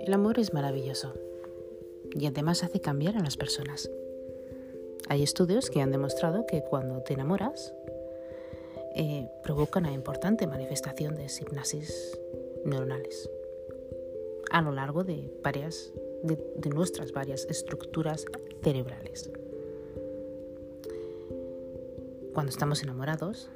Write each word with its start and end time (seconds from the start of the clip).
El 0.00 0.14
amor 0.14 0.38
es 0.38 0.54
maravilloso 0.54 1.12
y 2.12 2.24
además 2.24 2.64
hace 2.64 2.80
cambiar 2.80 3.18
a 3.18 3.20
las 3.20 3.36
personas. 3.36 3.90
Hay 5.08 5.22
estudios 5.22 5.68
que 5.68 5.82
han 5.82 5.90
demostrado 5.90 6.46
que 6.46 6.62
cuando 6.62 7.02
te 7.02 7.12
enamoras 7.12 7.74
eh, 8.96 9.28
provoca 9.42 9.78
una 9.78 9.92
importante 9.92 10.46
manifestación 10.46 11.16
de 11.16 11.26
hipnosis 11.26 12.18
neuronales 12.64 13.28
a 14.50 14.62
lo 14.62 14.72
largo 14.72 15.04
de 15.04 15.30
varias 15.44 15.92
de 16.22 16.70
nuestras 16.70 17.12
varias 17.12 17.44
estructuras 17.44 18.24
cerebrales. 18.62 19.30
Cuando 22.32 22.50
estamos 22.50 22.82
enamorados, 22.82 23.50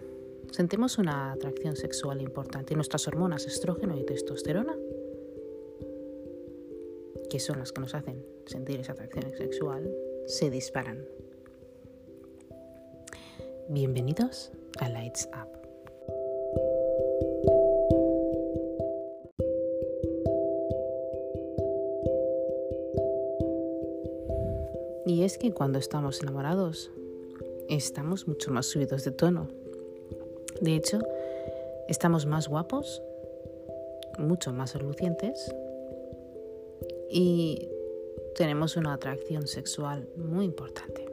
sentimos 0.50 0.98
una 0.98 1.32
atracción 1.32 1.74
sexual 1.74 2.20
importante 2.20 2.74
y 2.74 2.76
nuestras 2.76 3.08
hormonas 3.08 3.46
estrógeno 3.46 3.96
y 3.96 4.04
testosterona 4.04 4.76
que 7.34 7.40
son 7.40 7.58
las 7.58 7.72
que 7.72 7.80
nos 7.80 7.96
hacen 7.96 8.24
sentir 8.46 8.78
esa 8.78 8.92
atracción 8.92 9.34
sexual, 9.36 9.92
se 10.24 10.50
disparan. 10.50 11.04
Bienvenidos 13.68 14.52
a 14.78 14.88
Lights 14.88 15.28
Up. 15.34 15.48
Y 25.04 25.24
es 25.24 25.36
que 25.36 25.52
cuando 25.52 25.80
estamos 25.80 26.22
enamorados, 26.22 26.92
estamos 27.68 28.28
mucho 28.28 28.52
más 28.52 28.66
subidos 28.66 29.02
de 29.02 29.10
tono. 29.10 29.48
De 30.60 30.76
hecho, 30.76 31.00
estamos 31.88 32.26
más 32.26 32.46
guapos, 32.46 33.02
mucho 34.18 34.52
más 34.52 34.76
relucientes 34.76 35.52
y 37.10 37.68
tenemos 38.34 38.76
una 38.76 38.94
atracción 38.94 39.46
sexual 39.46 40.08
muy 40.16 40.44
importante. 40.44 41.06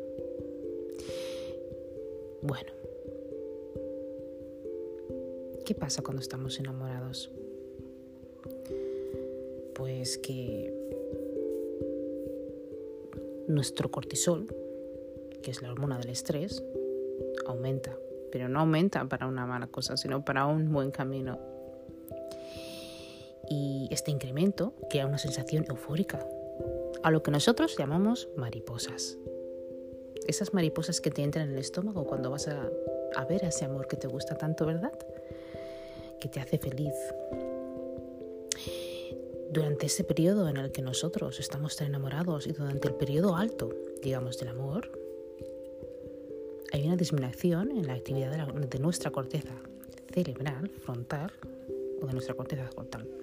Bueno, 2.41 2.71
¿qué 5.65 5.75
pasa 5.75 6.01
cuando 6.01 6.21
estamos 6.21 6.59
enamorados? 6.59 7.31
Pues 9.75 10.17
que 10.17 10.73
nuestro 13.47 13.91
cortisol, 13.91 14.47
que 15.43 15.51
es 15.51 15.61
la 15.61 15.71
hormona 15.71 15.99
del 15.99 16.09
estrés, 16.09 16.63
aumenta, 17.45 17.95
pero 18.31 18.49
no 18.49 18.59
aumenta 18.61 19.05
para 19.07 19.27
una 19.27 19.45
mala 19.45 19.67
cosa, 19.67 19.97
sino 19.97 20.25
para 20.25 20.45
un 20.47 20.71
buen 20.71 20.89
camino 20.91 21.39
y 23.51 23.89
este 23.91 24.11
incremento 24.11 24.73
crea 24.89 25.05
una 25.05 25.17
sensación 25.17 25.65
eufórica, 25.67 26.25
a 27.03 27.11
lo 27.11 27.21
que 27.21 27.31
nosotros 27.31 27.75
llamamos 27.77 28.29
mariposas. 28.37 29.17
Esas 30.25 30.53
mariposas 30.53 31.01
que 31.01 31.11
te 31.11 31.21
entran 31.21 31.49
en 31.49 31.55
el 31.55 31.59
estómago 31.59 32.05
cuando 32.05 32.31
vas 32.31 32.47
a, 32.47 32.69
a 33.17 33.25
ver 33.25 33.43
a 33.43 33.49
ese 33.49 33.65
amor 33.65 33.87
que 33.87 33.97
te 33.97 34.07
gusta 34.07 34.35
tanto, 34.35 34.65
¿verdad? 34.65 34.93
Que 36.21 36.29
te 36.29 36.39
hace 36.39 36.59
feliz. 36.59 36.93
Durante 39.51 39.87
ese 39.87 40.05
periodo 40.05 40.47
en 40.47 40.55
el 40.55 40.71
que 40.71 40.81
nosotros 40.81 41.41
estamos 41.41 41.75
tan 41.75 41.87
enamorados 41.87 42.47
y 42.47 42.53
durante 42.53 42.87
el 42.87 42.93
periodo 42.93 43.35
alto, 43.35 43.67
digamos, 44.01 44.37
del 44.37 44.47
amor, 44.47 44.97
hay 46.71 46.85
una 46.85 46.95
disminución 46.95 47.71
en 47.71 47.87
la 47.87 47.95
actividad 47.95 48.31
de, 48.31 48.67
de 48.67 48.79
nuestra 48.79 49.11
corteza 49.11 49.51
cerebral, 50.13 50.69
frontal, 50.69 51.33
o 52.01 52.07
de 52.07 52.13
nuestra 52.13 52.33
corteza 52.33 52.65
frontal 52.71 53.20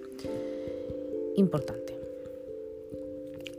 importante. 1.35 1.99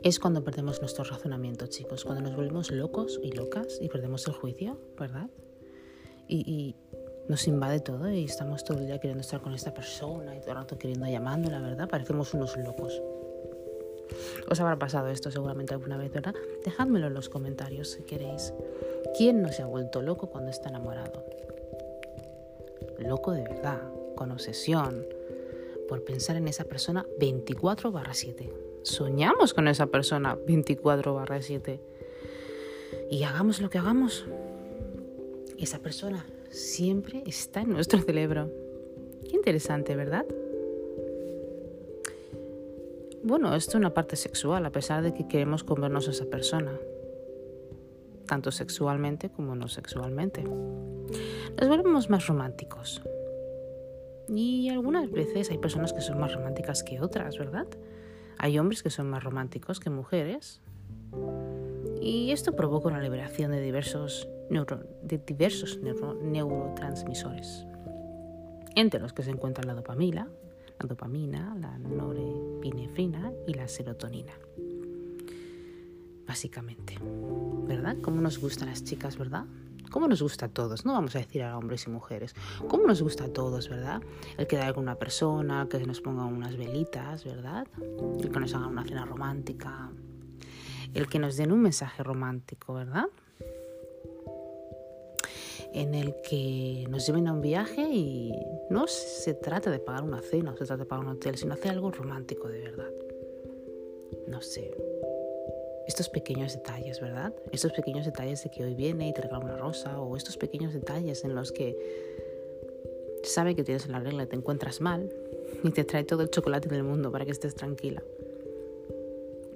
Es 0.03 0.19
cuando 0.19 0.43
perdemos 0.43 0.81
nuestro 0.81 1.03
razonamiento, 1.03 1.67
chicos, 1.67 2.05
cuando 2.05 2.23
nos 2.23 2.35
volvemos 2.35 2.71
locos 2.71 3.19
y 3.21 3.31
locas 3.31 3.77
y 3.79 3.87
perdemos 3.87 4.25
el 4.27 4.33
juicio, 4.33 4.79
¿verdad? 4.97 5.29
Y, 6.27 6.75
nos 7.27 7.47
invade 7.47 7.79
todo 7.79 8.11
y 8.11 8.25
estamos 8.25 8.65
todo 8.65 8.79
el 8.79 8.87
día 8.87 8.99
queriendo 8.99 9.21
estar 9.21 9.39
con 9.39 9.53
esta 9.53 9.73
persona 9.73 10.35
y 10.35 10.41
todo 10.41 10.49
el 10.49 10.57
rato 10.57 10.77
queriendo 10.77 11.07
llamándola, 11.07 11.61
¿verdad? 11.61 11.87
Parecemos 11.87 12.33
unos 12.33 12.57
locos. 12.57 13.01
Os 14.49 14.59
habrá 14.59 14.77
pasado 14.77 15.07
esto 15.07 15.31
seguramente 15.31 15.73
alguna 15.73 15.97
vez, 15.97 16.11
¿verdad? 16.11 16.33
Dejádmelo 16.65 17.07
en 17.07 17.13
los 17.13 17.29
comentarios 17.29 17.91
si 17.91 18.03
queréis. 18.03 18.53
¿Quién 19.15 19.41
no 19.41 19.51
se 19.53 19.61
ha 19.61 19.65
vuelto 19.67 20.01
loco 20.01 20.29
cuando 20.29 20.49
está 20.49 20.69
enamorado? 20.69 21.23
Loco 22.97 23.31
de 23.31 23.43
verdad, 23.43 23.81
con 24.15 24.31
obsesión, 24.31 25.05
por 25.91 26.05
pensar 26.05 26.37
en 26.37 26.47
esa 26.47 26.63
persona 26.63 27.05
24 27.19 27.91
barra 27.91 28.13
7. 28.13 28.49
Soñamos 28.81 29.53
con 29.53 29.67
esa 29.67 29.87
persona 29.87 30.37
24 30.47 31.13
barra 31.13 31.41
7. 31.41 31.81
Y 33.09 33.23
hagamos 33.23 33.59
lo 33.59 33.69
que 33.69 33.77
hagamos, 33.77 34.25
esa 35.57 35.79
persona 35.79 36.25
siempre 36.49 37.23
está 37.25 37.59
en 37.59 37.71
nuestro 37.71 37.99
cerebro. 38.05 38.49
Qué 39.29 39.35
interesante, 39.35 39.97
¿verdad? 39.97 40.25
Bueno, 43.21 43.53
esto 43.53 43.71
es 43.71 43.75
una 43.75 43.93
parte 43.93 44.15
sexual, 44.15 44.65
a 44.65 44.71
pesar 44.71 45.03
de 45.03 45.13
que 45.13 45.27
queremos 45.27 45.65
comernos 45.65 46.07
a 46.07 46.11
esa 46.11 46.25
persona, 46.27 46.71
tanto 48.27 48.53
sexualmente 48.53 49.29
como 49.29 49.57
no 49.57 49.67
sexualmente. 49.67 50.41
Nos 50.41 51.67
volvemos 51.67 52.09
más 52.09 52.27
románticos, 52.27 53.01
y 54.33 54.69
algunas 54.69 55.11
veces 55.11 55.51
hay 55.51 55.57
personas 55.57 55.93
que 55.93 56.01
son 56.01 56.19
más 56.19 56.33
románticas 56.33 56.83
que 56.83 57.01
otras, 57.01 57.37
¿verdad? 57.37 57.67
Hay 58.37 58.57
hombres 58.57 58.81
que 58.81 58.89
son 58.89 59.09
más 59.09 59.23
románticos 59.23 59.79
que 59.79 59.89
mujeres. 59.89 60.61
Y 62.01 62.31
esto 62.31 62.55
provoca 62.55 62.87
una 62.87 63.01
liberación 63.01 63.51
de 63.51 63.61
diversos, 63.61 64.27
de 64.49 65.17
diversos 65.17 65.79
neurotransmisores, 65.79 67.65
entre 68.75 68.99
los 68.99 69.13
que 69.13 69.23
se 69.23 69.31
encuentran 69.31 69.67
la 69.67 69.73
dopamina, 69.75 70.27
la 70.79 70.87
dopamina, 70.87 71.55
la 71.59 71.77
norepinefrina 71.77 73.31
y 73.45 73.53
la 73.53 73.67
serotonina. 73.67 74.33
Básicamente, 76.25 76.97
¿verdad? 77.67 77.97
¿Cómo 78.01 78.21
nos 78.21 78.39
gustan 78.39 78.69
las 78.69 78.83
chicas, 78.83 79.17
verdad? 79.17 79.45
¿Cómo 79.91 80.07
nos 80.07 80.21
gusta 80.21 80.45
a 80.45 80.49
todos? 80.49 80.85
No 80.85 80.93
vamos 80.93 81.15
a 81.15 81.19
decir 81.19 81.43
a 81.43 81.57
hombres 81.57 81.85
y 81.85 81.89
mujeres. 81.89 82.33
¿Cómo 82.69 82.87
nos 82.87 83.01
gusta 83.01 83.25
a 83.25 83.27
todos, 83.27 83.67
verdad? 83.69 84.01
El 84.37 84.47
quedar 84.47 84.73
con 84.73 84.83
una 84.83 84.95
persona, 84.95 85.67
que 85.69 85.79
nos 85.85 85.99
pongan 85.99 86.27
unas 86.27 86.55
velitas, 86.55 87.25
¿verdad? 87.25 87.67
El 88.19 88.31
que 88.31 88.39
nos 88.39 88.55
hagan 88.55 88.69
una 88.69 88.85
cena 88.85 89.05
romántica. 89.05 89.91
El 90.93 91.07
que 91.07 91.19
nos 91.19 91.35
den 91.35 91.51
un 91.51 91.61
mensaje 91.61 92.03
romántico, 92.03 92.73
¿verdad? 92.73 93.05
En 95.73 95.93
el 95.93 96.15
que 96.27 96.85
nos 96.89 97.05
lleven 97.05 97.27
a 97.27 97.33
un 97.33 97.41
viaje 97.41 97.81
y 97.81 98.33
no 98.69 98.87
se 98.87 99.33
trata 99.33 99.69
de 99.71 99.79
pagar 99.79 100.03
una 100.03 100.21
cena, 100.21 100.51
no 100.51 100.57
se 100.57 100.65
trata 100.65 100.83
de 100.83 100.85
pagar 100.85 101.05
un 101.05 101.11
hotel, 101.11 101.37
sino 101.37 101.53
hacer 101.53 101.71
algo 101.71 101.91
romántico 101.91 102.47
de 102.47 102.61
verdad. 102.61 102.91
No 104.27 104.41
sé, 104.41 104.71
estos 105.91 106.07
pequeños 106.07 106.53
detalles, 106.53 107.01
¿verdad? 107.01 107.33
Estos 107.51 107.73
pequeños 107.73 108.05
detalles 108.05 108.41
de 108.45 108.49
que 108.49 108.63
hoy 108.63 108.75
viene 108.75 109.09
y 109.09 109.13
te 109.13 109.21
regala 109.21 109.43
una 109.43 109.57
rosa 109.57 109.99
o 109.99 110.15
estos 110.15 110.37
pequeños 110.37 110.73
detalles 110.73 111.25
en 111.25 111.35
los 111.35 111.51
que 111.51 111.77
sabe 113.23 113.55
que 113.55 113.65
tienes 113.65 113.85
la 113.87 113.99
regla 113.99 114.23
y 114.23 114.27
te 114.27 114.37
encuentras 114.37 114.79
mal 114.79 115.13
y 115.65 115.69
te 115.71 115.83
trae 115.83 116.05
todo 116.05 116.23
el 116.23 116.29
chocolate 116.29 116.69
del 116.69 116.83
mundo 116.83 117.11
para 117.11 117.25
que 117.25 117.31
estés 117.31 117.55
tranquila. 117.55 118.01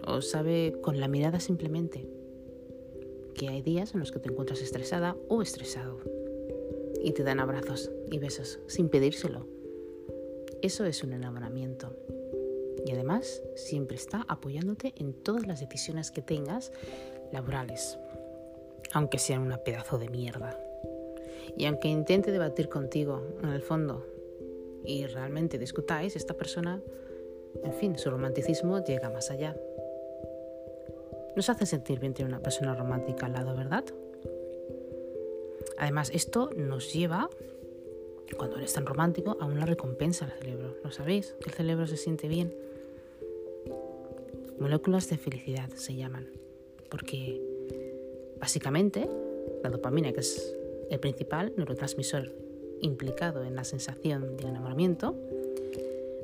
O 0.05 0.21
sabe 0.21 0.75
con 0.81 0.99
la 0.99 1.07
mirada 1.07 1.39
simplemente 1.39 2.05
que 3.33 3.47
hay 3.47 3.61
días 3.61 3.93
en 3.93 4.01
los 4.01 4.11
que 4.11 4.19
te 4.19 4.29
encuentras 4.29 4.61
estresada 4.61 5.15
o 5.29 5.41
estresado 5.41 5.99
y 7.01 7.13
te 7.13 7.23
dan 7.23 7.39
abrazos 7.39 7.91
y 8.11 8.19
besos 8.19 8.59
sin 8.67 8.89
pedírselo. 8.89 9.47
Eso 10.61 10.83
es 10.83 11.01
un 11.01 11.13
enamoramiento 11.13 11.95
y 12.85 12.91
además 12.91 13.41
siempre 13.55 13.97
está 13.97 14.23
apoyándote 14.27 14.93
en 14.97 15.13
todas 15.13 15.47
las 15.47 15.59
decisiones 15.59 16.11
que 16.11 16.21
tengas 16.21 16.71
laborales, 17.31 17.97
aunque 18.93 19.17
sean 19.17 19.41
una 19.41 19.57
pedazo 19.57 19.97
de 19.97 20.07
mierda. 20.09 20.59
Y 21.57 21.65
aunque 21.65 21.87
intente 21.87 22.31
debatir 22.31 22.69
contigo 22.69 23.23
en 23.41 23.49
el 23.49 23.63
fondo 23.63 24.05
y 24.85 25.07
realmente 25.07 25.57
discutáis, 25.57 26.15
esta 26.15 26.35
persona, 26.35 26.79
en 27.63 27.73
fin, 27.73 27.97
su 27.97 28.11
romanticismo 28.11 28.83
llega 28.83 29.09
más 29.09 29.31
allá. 29.31 29.57
Nos 31.35 31.49
hace 31.49 31.65
sentir 31.65 31.99
bien 31.99 32.13
tener 32.13 32.31
una 32.31 32.41
persona 32.41 32.75
romántica 32.75 33.25
al 33.25 33.33
lado, 33.33 33.55
¿verdad? 33.55 33.83
Además, 35.79 36.11
esto 36.13 36.51
nos 36.55 36.93
lleva, 36.93 37.29
cuando 38.37 38.57
eres 38.57 38.73
tan 38.73 38.85
romántico, 38.85 39.37
a 39.41 39.45
una 39.45 39.65
recompensa 39.65 40.25
al 40.25 40.31
cerebro. 40.33 40.77
¿Lo 40.83 40.91
sabéis? 40.91 41.35
Que 41.41 41.49
el 41.49 41.55
cerebro 41.55 41.87
se 41.87 41.97
siente 41.97 42.27
bien 42.27 42.64
moléculas 44.59 45.09
de 45.09 45.17
felicidad 45.17 45.69
se 45.69 45.95
llaman, 45.95 46.27
porque 46.89 47.41
básicamente 48.39 49.07
la 49.63 49.69
dopamina, 49.69 50.13
que 50.13 50.21
es 50.21 50.55
el 50.89 50.99
principal 50.99 51.53
neurotransmisor 51.57 52.31
implicado 52.81 53.43
en 53.43 53.55
la 53.55 53.63
sensación 53.63 54.37
del 54.37 54.47
enamoramiento, 54.47 55.15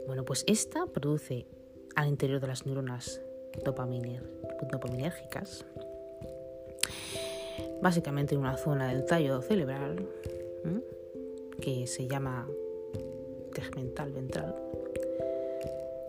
bueno, 0.07 0.25
pues 0.25 0.43
esta 0.47 0.85
produce 0.85 1.45
al 1.95 2.07
interior 2.07 2.39
de 2.39 2.47
las 2.47 2.65
neuronas 2.65 3.21
dopaminérgicas, 3.63 5.65
básicamente 7.81 8.35
en 8.35 8.41
una 8.41 8.57
zona 8.57 8.93
del 8.93 9.05
tallo 9.05 9.41
cerebral 9.41 10.07
que 11.59 11.87
se 11.87 12.07
llama 12.07 12.47
tegmental 13.53 14.11
ventral, 14.11 14.55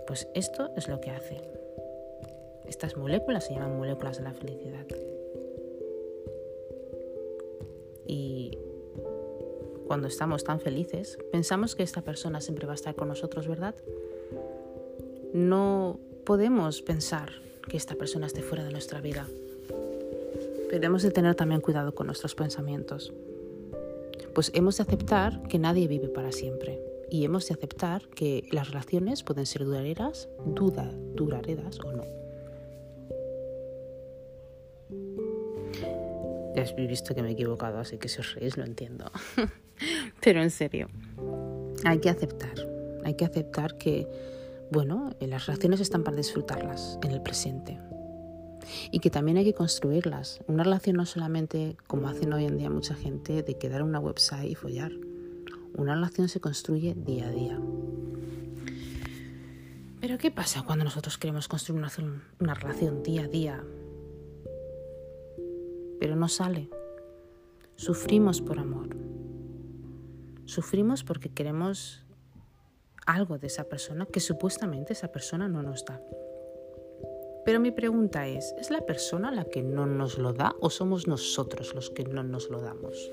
pues 0.07 0.29
esto 0.35 0.71
es 0.77 0.89
lo 0.89 1.01
que 1.01 1.11
hace. 1.11 1.62
Estas 2.73 2.97
moléculas 2.97 3.45
se 3.45 3.53
llaman 3.53 3.77
moléculas 3.77 4.17
de 4.17 4.23
la 4.25 4.33
felicidad. 4.33 4.87
Y 8.07 8.57
cuando 9.87 10.09
estamos 10.09 10.43
tan 10.43 10.59
felices, 10.59 11.19
pensamos 11.31 11.77
que 11.77 11.83
esta 11.83 12.01
persona 12.01 12.41
siempre 12.41 12.65
va 12.67 12.73
a 12.73 12.77
estar 12.77 12.95
con 12.95 13.09
nosotros, 13.09 13.47
¿verdad? 13.47 13.75
No 15.35 16.01
podemos 16.25 16.81
pensar 16.81 17.29
que 17.69 17.77
esta 17.77 17.95
persona 17.95 18.27
esté 18.27 18.41
fuera 18.41 18.65
de 18.65 18.73
nuestra 18.73 19.03
vida. 19.03 19.29
Debemos 20.71 21.03
de 21.03 21.11
tener 21.11 21.35
también 21.35 21.61
cuidado 21.61 21.95
con 21.95 22.07
nuestros 22.07 22.35
pensamientos. 22.35 23.13
Pues 24.35 24.51
hemos 24.55 24.79
de 24.79 24.85
aceptar 24.85 25.43
que 25.43 25.59
nadie 25.59 25.89
vive 25.89 26.09
para 26.09 26.33
siempre 26.33 26.81
y 27.11 27.27
hemos 27.27 27.47
de 27.49 27.53
aceptar 27.53 28.09
que 28.09 28.49
las 28.51 28.71
relaciones 28.71 29.23
pueden 29.23 29.45
ser 29.45 29.67
duraderas, 29.67 30.31
duda, 30.47 30.91
duraderas 31.15 31.79
o 31.81 31.93
no. 31.93 32.22
Ya 36.55 36.63
habéis 36.63 36.89
visto 36.89 37.15
que 37.15 37.23
me 37.23 37.31
he 37.31 37.33
equivocado, 37.33 37.79
así 37.79 37.99
que 37.99 38.09
si 38.09 38.21
os 38.21 38.35
reís 38.35 38.57
lo 38.57 38.65
entiendo. 38.65 39.11
Pero 40.21 40.43
en 40.43 40.51
serio, 40.51 40.89
hay 41.85 41.99
que 41.99 42.11
aceptar, 42.11 42.55
hay 43.05 43.15
que 43.15 43.25
aceptar 43.25 43.79
que, 43.79 44.07
bueno, 44.71 45.11
las 45.21 45.47
relaciones 45.47 45.81
están 45.81 46.05
para 46.05 46.17
disfrutarlas 46.17 46.99
en 47.03 47.11
el 47.13 47.23
presente. 47.23 47.79
Y 48.91 49.01
que 49.01 49.11
también 49.11 49.39
hay 49.39 49.45
que 49.45 49.55
construirlas. 49.55 50.41
Una 50.47 50.63
relación 50.63 50.97
no 50.97 51.07
solamente, 51.07 51.77
como 51.87 52.09
hacen 52.09 52.33
hoy 52.33 52.45
en 52.45 52.59
día 52.59 52.71
mucha 52.71 52.95
gente, 52.95 53.43
de 53.43 53.59
quedar 53.59 53.81
en 53.81 53.89
una 53.89 53.99
website 53.99 54.51
y 54.51 54.55
follar. 54.55 54.93
Una 55.75 55.95
relación 55.95 56.29
se 56.29 56.41
construye 56.41 56.95
día 56.95 57.29
a 57.29 57.31
día. 57.33 57.59
Pero 60.01 60.19
¿qué 60.19 60.31
pasa 60.31 60.63
cuando 60.63 60.85
nosotros 60.85 61.19
queremos 61.19 61.49
construir 61.49 61.81
una, 61.81 61.91
una 62.39 62.55
relación 62.55 63.03
día 63.03 63.23
a 63.23 63.29
día? 63.29 63.65
Pero 66.03 66.17
no 66.17 66.27
sale. 66.27 66.69
Sufrimos 67.77 68.41
por 68.41 68.59
amor. 68.59 68.89
Sufrimos 70.47 71.05
porque 71.05 71.29
queremos 71.29 72.05
algo 73.07 73.39
de 73.39 73.47
esa 73.47 73.69
persona 73.69 74.07
que 74.07 74.19
supuestamente 74.19 74.95
esa 74.95 75.13
persona 75.13 75.47
no 75.47 75.63
nos 75.63 75.85
da. 75.85 76.03
Pero 77.45 77.61
mi 77.61 77.71
pregunta 77.71 78.27
es, 78.27 78.53
¿es 78.59 78.73
la 78.73 78.81
persona 78.81 79.31
la 79.31 79.45
que 79.45 79.63
no 79.63 79.87
nos 79.87 80.19
lo 80.19 80.33
da 80.33 80.57
o 80.59 80.71
somos 80.71 81.07
nosotros 81.07 81.73
los 81.73 81.89
que 81.91 82.03
no 82.03 82.25
nos 82.25 82.51
lo 82.51 82.61
damos? 82.61 83.13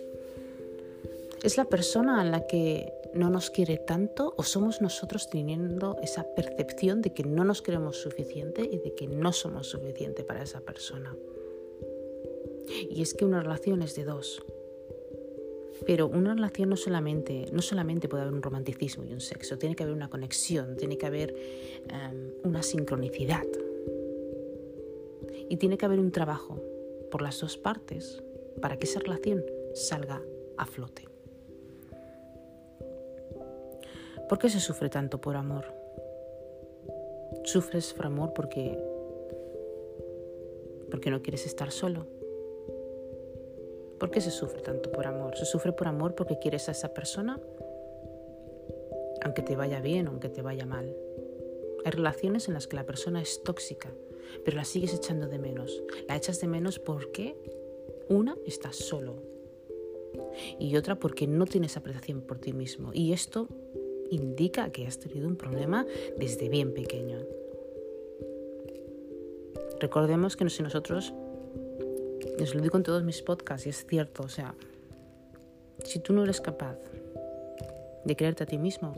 ¿Es 1.43 1.57
la 1.57 1.65
persona 1.65 2.21
a 2.21 2.25
la 2.25 2.47
que 2.47 2.91
no 3.13 3.29
nos 3.29 3.51
quiere 3.51 3.77
tanto 3.77 4.33
o 4.35 4.41
somos 4.41 4.81
nosotros 4.81 5.29
teniendo 5.29 5.95
esa 6.01 6.23
percepción 6.33 7.03
de 7.03 7.13
que 7.13 7.23
no 7.23 7.43
nos 7.43 7.61
queremos 7.61 7.97
suficiente 7.97 8.63
y 8.63 8.79
de 8.79 8.95
que 8.95 9.07
no 9.07 9.31
somos 9.31 9.67
suficiente 9.67 10.23
para 10.23 10.41
esa 10.41 10.61
persona? 10.61 11.15
Y 12.89 13.01
es 13.01 13.13
que 13.13 13.25
una 13.25 13.41
relación 13.41 13.81
es 13.81 13.95
de 13.95 14.03
dos. 14.03 14.43
Pero 15.85 16.07
una 16.07 16.33
relación 16.33 16.69
no 16.69 16.75
solamente, 16.75 17.47
no 17.51 17.61
solamente 17.61 18.09
puede 18.09 18.23
haber 18.23 18.33
un 18.33 18.41
romanticismo 18.41 19.05
y 19.05 19.13
un 19.13 19.21
sexo, 19.21 19.57
tiene 19.57 19.75
que 19.75 19.83
haber 19.83 19.95
una 19.95 20.09
conexión, 20.09 20.75
tiene 20.75 20.97
que 20.97 21.05
haber 21.05 21.35
em, 21.89 22.33
una 22.43 22.61
sincronicidad. 22.61 23.47
Y 25.49 25.57
tiene 25.57 25.77
que 25.77 25.85
haber 25.85 25.99
un 25.99 26.11
trabajo 26.11 26.61
por 27.09 27.21
las 27.21 27.39
dos 27.39 27.57
partes 27.57 28.21
para 28.61 28.77
que 28.77 28.85
esa 28.85 28.99
relación 28.99 29.43
salga 29.73 30.21
a 30.57 30.65
flote. 30.65 31.07
¿Por 34.27 34.37
qué 34.37 34.49
se 34.49 34.59
sufre 34.59 34.89
tanto 34.89 35.19
por 35.19 35.35
amor? 35.35 35.65
Sufres 37.45 37.93
por 37.93 38.05
amor 38.05 38.33
porque 38.35 38.77
porque 40.91 41.11
no 41.11 41.21
quieres 41.21 41.45
estar 41.45 41.71
solo. 41.71 42.18
¿Por 43.99 44.11
qué 44.11 44.21
se 44.21 44.31
sufre 44.31 44.61
tanto 44.61 44.91
por 44.91 45.05
amor? 45.05 45.37
¿Se 45.37 45.45
sufre 45.45 45.73
por 45.73 45.87
amor 45.87 46.15
porque 46.15 46.39
quieres 46.39 46.69
a 46.69 46.71
esa 46.71 46.93
persona? 46.93 47.39
Aunque 49.21 49.41
te 49.41 49.55
vaya 49.55 49.81
bien 49.81 50.07
aunque 50.07 50.29
te 50.29 50.41
vaya 50.41 50.65
mal. 50.65 50.95
Hay 51.85 51.91
relaciones 51.91 52.47
en 52.47 52.53
las 52.53 52.67
que 52.67 52.75
la 52.75 52.85
persona 52.85 53.21
es 53.21 53.43
tóxica, 53.43 53.91
pero 54.45 54.57
la 54.57 54.65
sigues 54.65 54.93
echando 54.93 55.27
de 55.27 55.39
menos. 55.39 55.83
La 56.07 56.15
echas 56.15 56.39
de 56.39 56.47
menos 56.47 56.79
porque 56.79 57.35
una 58.09 58.35
estás 58.45 58.75
solo 58.75 59.21
y 60.57 60.75
otra 60.75 60.95
porque 60.95 61.27
no 61.27 61.45
tienes 61.45 61.77
apreciación 61.77 62.21
por 62.21 62.39
ti 62.39 62.53
mismo. 62.53 62.91
Y 62.93 63.13
esto 63.13 63.47
indica 64.09 64.71
que 64.71 64.87
has 64.87 64.99
tenido 64.99 65.27
un 65.27 65.35
problema 65.35 65.85
desde 66.17 66.49
bien 66.49 66.73
pequeño. 66.73 67.19
Recordemos 69.79 70.35
que 70.35 70.49
si 70.49 70.61
nosotros, 70.61 71.13
les 72.39 72.55
lo 72.55 72.61
digo 72.61 72.77
en 72.77 72.83
todos 72.83 73.03
mis 73.03 73.21
podcasts 73.21 73.67
y 73.67 73.69
es 73.69 73.85
cierto, 73.85 74.23
o 74.23 74.29
sea, 74.29 74.55
si 75.83 75.99
tú 75.99 76.13
no 76.13 76.23
eres 76.23 76.39
capaz 76.39 76.77
de 78.05 78.15
creerte 78.15 78.43
a 78.43 78.47
ti 78.47 78.57
mismo 78.57 78.93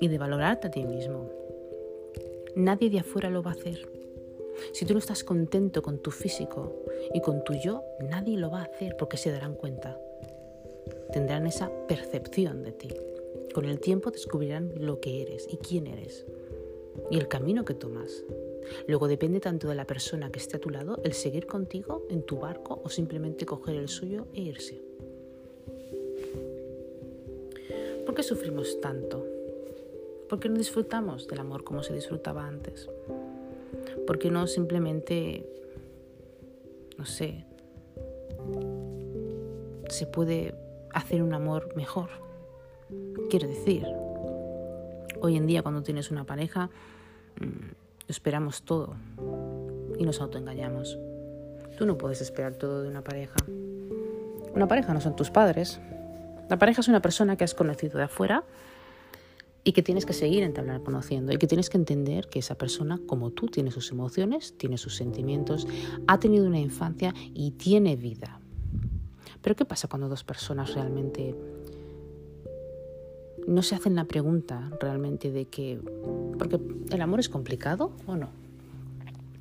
y 0.00 0.08
de 0.08 0.18
valorarte 0.18 0.68
a 0.68 0.70
ti 0.70 0.84
mismo, 0.84 1.30
nadie 2.54 2.90
de 2.90 3.00
afuera 3.00 3.28
lo 3.28 3.42
va 3.42 3.50
a 3.50 3.54
hacer. 3.54 3.90
Si 4.72 4.84
tú 4.84 4.92
no 4.92 4.98
estás 4.98 5.24
contento 5.24 5.82
con 5.82 5.98
tu 5.98 6.10
físico 6.10 6.84
y 7.12 7.20
con 7.20 7.44
tu 7.44 7.54
yo, 7.54 7.82
nadie 8.00 8.36
lo 8.36 8.50
va 8.50 8.60
a 8.60 8.64
hacer 8.64 8.96
porque 8.96 9.16
se 9.16 9.30
darán 9.30 9.54
cuenta. 9.54 9.98
Tendrán 11.12 11.46
esa 11.46 11.70
percepción 11.86 12.62
de 12.62 12.72
ti. 12.72 12.88
Con 13.54 13.64
el 13.64 13.80
tiempo 13.80 14.10
descubrirán 14.10 14.72
lo 14.76 15.00
que 15.00 15.22
eres 15.22 15.46
y 15.50 15.56
quién 15.56 15.86
eres 15.86 16.24
y 17.10 17.18
el 17.18 17.28
camino 17.28 17.64
que 17.64 17.74
tomas. 17.74 18.24
Luego 18.86 19.08
depende 19.08 19.40
tanto 19.40 19.68
de 19.68 19.74
la 19.74 19.86
persona 19.86 20.30
que 20.30 20.38
esté 20.38 20.56
a 20.56 20.60
tu 20.60 20.70
lado 20.70 21.00
el 21.04 21.12
seguir 21.12 21.46
contigo 21.46 22.06
en 22.10 22.22
tu 22.22 22.38
barco 22.38 22.80
o 22.84 22.88
simplemente 22.88 23.46
coger 23.46 23.76
el 23.76 23.88
suyo 23.88 24.26
e 24.34 24.42
irse. 24.42 24.80
¿Por 28.04 28.14
qué 28.14 28.22
sufrimos 28.22 28.80
tanto? 28.80 29.26
¿Por 30.28 30.40
qué 30.40 30.48
no 30.48 30.56
disfrutamos 30.56 31.26
del 31.26 31.40
amor 31.40 31.64
como 31.64 31.82
se 31.82 31.94
disfrutaba 31.94 32.46
antes? 32.46 32.88
¿Por 34.06 34.18
qué 34.18 34.30
no 34.30 34.46
simplemente, 34.46 35.46
no 36.96 37.04
sé, 37.06 37.44
se 39.88 40.06
puede 40.06 40.54
hacer 40.92 41.22
un 41.22 41.34
amor 41.34 41.74
mejor? 41.76 42.08
Quiero 43.30 43.48
decir, 43.48 43.86
hoy 45.20 45.36
en 45.36 45.46
día 45.46 45.62
cuando 45.62 45.82
tienes 45.82 46.10
una 46.10 46.24
pareja, 46.24 46.70
esperamos 48.08 48.62
todo 48.62 48.96
y 49.98 50.04
nos 50.04 50.20
autoengañamos. 50.20 50.98
Tú 51.76 51.86
no 51.86 51.96
puedes 51.96 52.20
esperar 52.20 52.54
todo 52.54 52.82
de 52.82 52.88
una 52.88 53.02
pareja. 53.04 53.36
Una 54.54 54.66
pareja 54.66 54.92
no 54.92 55.00
son 55.00 55.14
tus 55.14 55.30
padres. 55.30 55.80
La 56.48 56.58
pareja 56.58 56.80
es 56.80 56.88
una 56.88 57.02
persona 57.02 57.36
que 57.36 57.44
has 57.44 57.54
conocido 57.54 57.98
de 57.98 58.04
afuera 58.04 58.44
y 59.64 59.72
que 59.72 59.82
tienes 59.82 60.06
que 60.06 60.14
seguir 60.14 60.42
entablando 60.42 60.82
conociendo 60.82 61.32
y 61.32 61.36
que 61.36 61.46
tienes 61.46 61.68
que 61.68 61.76
entender 61.76 62.28
que 62.28 62.38
esa 62.38 62.54
persona, 62.54 62.98
como 63.06 63.30
tú, 63.30 63.48
tiene 63.48 63.70
sus 63.70 63.90
emociones, 63.90 64.56
tiene 64.56 64.78
sus 64.78 64.96
sentimientos, 64.96 65.66
ha 66.06 66.18
tenido 66.18 66.46
una 66.46 66.58
infancia 66.58 67.12
y 67.34 67.50
tiene 67.52 67.96
vida. 67.96 68.40
Pero 69.42 69.56
¿qué 69.56 69.64
pasa 69.64 69.88
cuando 69.88 70.08
dos 70.08 70.24
personas 70.24 70.74
realmente 70.74 71.34
no 73.48 73.62
se 73.62 73.74
hacen 73.74 73.96
la 73.96 74.04
pregunta 74.04 74.70
realmente 74.78 75.32
de 75.32 75.46
que, 75.46 75.80
porque 76.38 76.60
el 76.90 77.00
amor 77.00 77.18
es 77.18 77.30
complicado 77.30 77.92
o 78.06 78.14
no. 78.14 78.28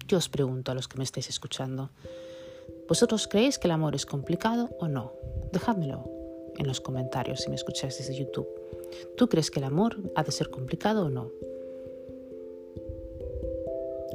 Yo 0.08 0.18
os 0.18 0.30
pregunto 0.30 0.72
a 0.72 0.76
los 0.76 0.88
que 0.88 0.98
me 0.98 1.04
estáis 1.04 1.28
escuchando, 1.28 1.90
¿vosotros 2.88 3.28
creéis 3.28 3.60
que 3.60 3.68
el 3.68 3.72
amor 3.72 3.96
es 3.96 4.06
complicado 4.06 4.70
o 4.80 4.88
no? 4.88 5.12
Dejádmelo 5.52 6.10
en 6.58 6.68
los 6.68 6.80
comentarios 6.80 7.42
si 7.42 7.50
me 7.50 7.56
escucháis 7.56 7.98
desde 7.98 8.18
YouTube. 8.18 8.48
¿Tú 9.18 9.28
crees 9.28 9.52
que 9.52 9.60
el 9.60 9.66
amor 9.66 9.98
ha 10.16 10.24
de 10.24 10.32
ser 10.32 10.50
complicado 10.50 11.08
o 11.08 11.10
no? 11.10 11.30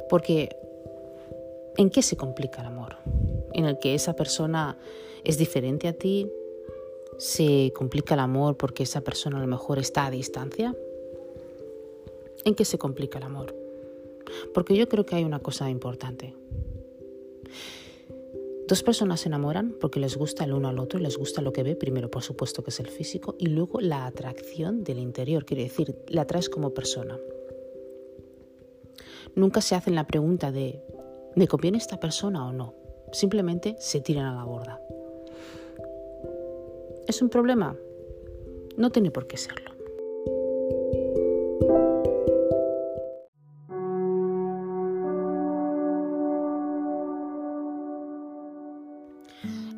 Porque 0.09 0.57
¿en 1.77 1.91
qué 1.91 2.01
se 2.01 2.17
complica 2.17 2.61
el 2.61 2.67
amor? 2.67 2.97
¿En 3.53 3.65
el 3.65 3.77
que 3.77 3.93
esa 3.93 4.15
persona 4.15 4.75
es 5.23 5.37
diferente 5.37 5.87
a 5.87 5.93
ti? 5.93 6.31
¿Se 7.17 7.71
complica 7.75 8.13
el 8.15 8.19
amor 8.19 8.57
porque 8.57 8.83
esa 8.83 9.01
persona 9.01 9.37
a 9.37 9.41
lo 9.41 9.47
mejor 9.47 9.79
está 9.79 10.05
a 10.05 10.11
distancia? 10.11 10.75
¿En 12.45 12.55
qué 12.55 12.65
se 12.65 12.77
complica 12.77 13.19
el 13.19 13.25
amor? 13.25 13.55
Porque 14.53 14.75
yo 14.75 14.89
creo 14.89 15.05
que 15.05 15.15
hay 15.15 15.23
una 15.23 15.39
cosa 15.39 15.69
importante. 15.69 16.33
Dos 18.67 18.81
personas 18.81 19.19
se 19.21 19.29
enamoran 19.29 19.75
porque 19.79 19.99
les 19.99 20.15
gusta 20.15 20.45
el 20.45 20.53
uno 20.53 20.69
al 20.69 20.79
otro 20.79 20.99
y 20.99 21.03
les 21.03 21.17
gusta 21.17 21.41
lo 21.41 21.51
que 21.51 21.63
ve, 21.63 21.75
primero 21.75 22.09
por 22.09 22.23
supuesto 22.23 22.63
que 22.63 22.69
es 22.69 22.79
el 22.79 22.87
físico 22.87 23.35
y 23.37 23.47
luego 23.47 23.81
la 23.81 24.05
atracción 24.05 24.83
del 24.83 24.99
interior, 24.99 25.45
quiere 25.45 25.63
decir, 25.63 25.95
la 26.07 26.21
atraes 26.21 26.49
como 26.49 26.73
persona. 26.73 27.19
nunca 29.35 29.61
se 29.61 29.75
hacen 29.75 29.95
la 29.95 30.07
pregunta 30.07 30.51
de 30.51 30.81
¿me 31.35 31.47
conviene 31.47 31.77
esta 31.77 31.99
persona 31.99 32.47
o 32.47 32.53
no? 32.53 32.73
Simplemente 33.11 33.75
se 33.79 33.99
tiran 33.99 34.25
a 34.25 34.35
la 34.35 34.43
borda. 34.43 34.79
¿Es 37.05 37.21
un 37.21 37.29
problema? 37.29 37.75
No 38.77 38.89
tiene 38.89 39.11
por 39.11 39.27
qué 39.27 39.35
serlo. 39.35 39.73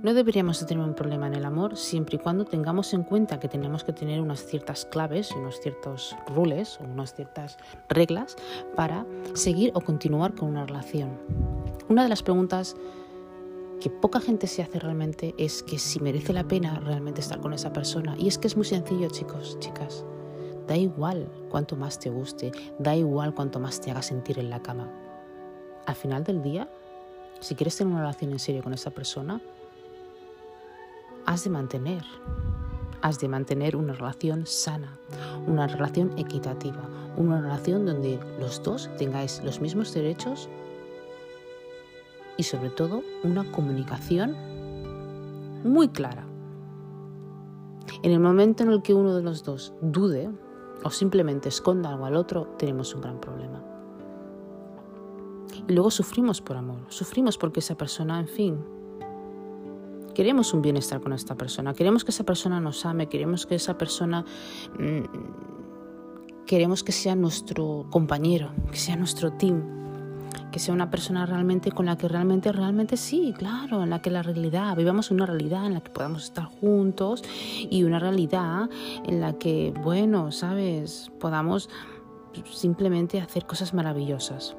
No 0.03 0.13
deberíamos 0.13 0.59
de 0.59 0.67
tener 0.67 0.83
un 0.83 0.93
problema 0.93 1.25
en 1.25 1.33
el 1.33 1.45
amor 1.45 1.77
siempre 1.77 2.17
y 2.17 2.19
cuando 2.19 2.45
tengamos 2.45 2.93
en 2.93 3.01
cuenta 3.01 3.39
que 3.39 3.47
tenemos 3.47 3.83
que 3.83 3.91
tener 3.91 4.21
unas 4.21 4.45
ciertas 4.45 4.85
claves 4.85 5.31
unos 5.31 5.59
ciertos 5.59 6.15
rules 6.27 6.79
o 6.79 6.83
unas 6.83 7.15
ciertas 7.15 7.57
reglas 7.89 8.35
para 8.75 9.03
seguir 9.33 9.71
o 9.73 9.81
continuar 9.81 10.35
con 10.35 10.49
una 10.49 10.67
relación. 10.67 11.09
Una 11.89 12.03
de 12.03 12.09
las 12.09 12.21
preguntas 12.21 12.75
que 13.79 13.89
poca 13.89 14.19
gente 14.19 14.47
se 14.47 14.63
hace 14.63 14.79
realmente 14.79 15.35
es 15.37 15.63
que 15.63 15.77
si 15.77 15.99
merece 15.99 16.33
la 16.33 16.47
pena 16.47 16.79
realmente 16.79 17.21
estar 17.21 17.39
con 17.39 17.53
esa 17.53 17.73
persona. 17.73 18.15
Y 18.17 18.27
es 18.27 18.37
que 18.37 18.47
es 18.47 18.55
muy 18.55 18.65
sencillo, 18.65 19.09
chicos, 19.09 19.57
chicas. 19.59 20.05
Da 20.67 20.75
igual 20.75 21.29
cuanto 21.49 21.75
más 21.75 21.99
te 21.99 22.09
guste, 22.09 22.51
da 22.79 22.95
igual 22.95 23.33
cuanto 23.35 23.59
más 23.59 23.79
te 23.79 23.91
haga 23.91 24.01
sentir 24.01 24.39
en 24.39 24.49
la 24.49 24.61
cama. 24.61 24.89
Al 25.85 25.95
final 25.95 26.23
del 26.23 26.41
día, 26.41 26.67
si 27.39 27.53
quieres 27.55 27.77
tener 27.77 27.93
una 27.93 28.01
relación 28.01 28.31
en 28.31 28.39
serio 28.39 28.63
con 28.63 28.73
esa 28.73 28.89
persona, 28.89 29.41
has 31.25 31.43
de 31.43 31.49
mantener, 31.49 32.03
has 33.01 33.19
de 33.19 33.27
mantener 33.27 33.75
una 33.75 33.93
relación 33.93 34.47
sana, 34.47 34.97
una 35.45 35.67
relación 35.67 36.17
equitativa, 36.17 36.89
una 37.17 37.41
relación 37.41 37.85
donde 37.85 38.19
los 38.39 38.63
dos 38.63 38.89
tengáis 38.97 39.41
los 39.43 39.61
mismos 39.61 39.93
derechos 39.93 40.49
y 42.37 42.43
sobre 42.43 42.69
todo 42.69 43.03
una 43.23 43.49
comunicación 43.51 44.35
muy 45.63 45.89
clara. 45.89 46.25
En 48.03 48.11
el 48.11 48.19
momento 48.19 48.63
en 48.63 48.69
el 48.69 48.81
que 48.81 48.93
uno 48.93 49.15
de 49.15 49.23
los 49.23 49.43
dos 49.43 49.73
dude 49.81 50.29
o 50.83 50.89
simplemente 50.91 51.49
esconda 51.49 51.89
algo 51.89 52.05
al 52.05 52.15
otro, 52.15 52.47
tenemos 52.57 52.93
un 52.93 53.01
gran 53.01 53.19
problema. 53.19 53.63
Y 55.67 55.73
luego 55.73 55.89
sufrimos 55.89 56.41
por 56.41 56.57
amor, 56.57 56.81
sufrimos 56.89 57.37
porque 57.37 57.59
esa 57.59 57.75
persona, 57.75 58.19
en 58.19 58.27
fin, 58.27 58.59
queremos 60.13 60.53
un 60.53 60.61
bienestar 60.61 61.01
con 61.01 61.13
esta 61.13 61.35
persona, 61.35 61.73
queremos 61.73 62.03
que 62.03 62.11
esa 62.11 62.23
persona 62.23 62.59
nos 62.59 62.85
ame, 62.85 63.07
queremos 63.07 63.45
que 63.45 63.55
esa 63.55 63.77
persona, 63.77 64.25
mm, 64.77 66.45
queremos 66.45 66.83
que 66.83 66.91
sea 66.91 67.15
nuestro 67.15 67.87
compañero, 67.89 68.51
que 68.71 68.77
sea 68.77 68.95
nuestro 68.95 69.33
team, 69.33 69.84
que 70.51 70.59
sea 70.59 70.73
una 70.73 70.89
persona 70.89 71.25
realmente 71.25 71.71
con 71.71 71.85
la 71.85 71.97
que 71.97 72.07
realmente, 72.07 72.51
realmente 72.51 72.97
sí, 72.97 73.33
claro, 73.37 73.83
en 73.83 73.89
la 73.89 74.01
que 74.01 74.09
la 74.09 74.23
realidad, 74.23 74.75
vivamos 74.75 75.11
una 75.11 75.25
realidad 75.25 75.65
en 75.65 75.73
la 75.73 75.81
que 75.81 75.91
podamos 75.91 76.23
estar 76.23 76.45
juntos 76.45 77.23
y 77.69 77.83
una 77.83 77.99
realidad 77.99 78.69
en 79.05 79.21
la 79.21 79.33
que, 79.33 79.73
bueno, 79.83 80.31
sabes, 80.31 81.11
podamos 81.19 81.69
simplemente 82.51 83.21
hacer 83.21 83.45
cosas 83.45 83.73
maravillosas. 83.73 84.55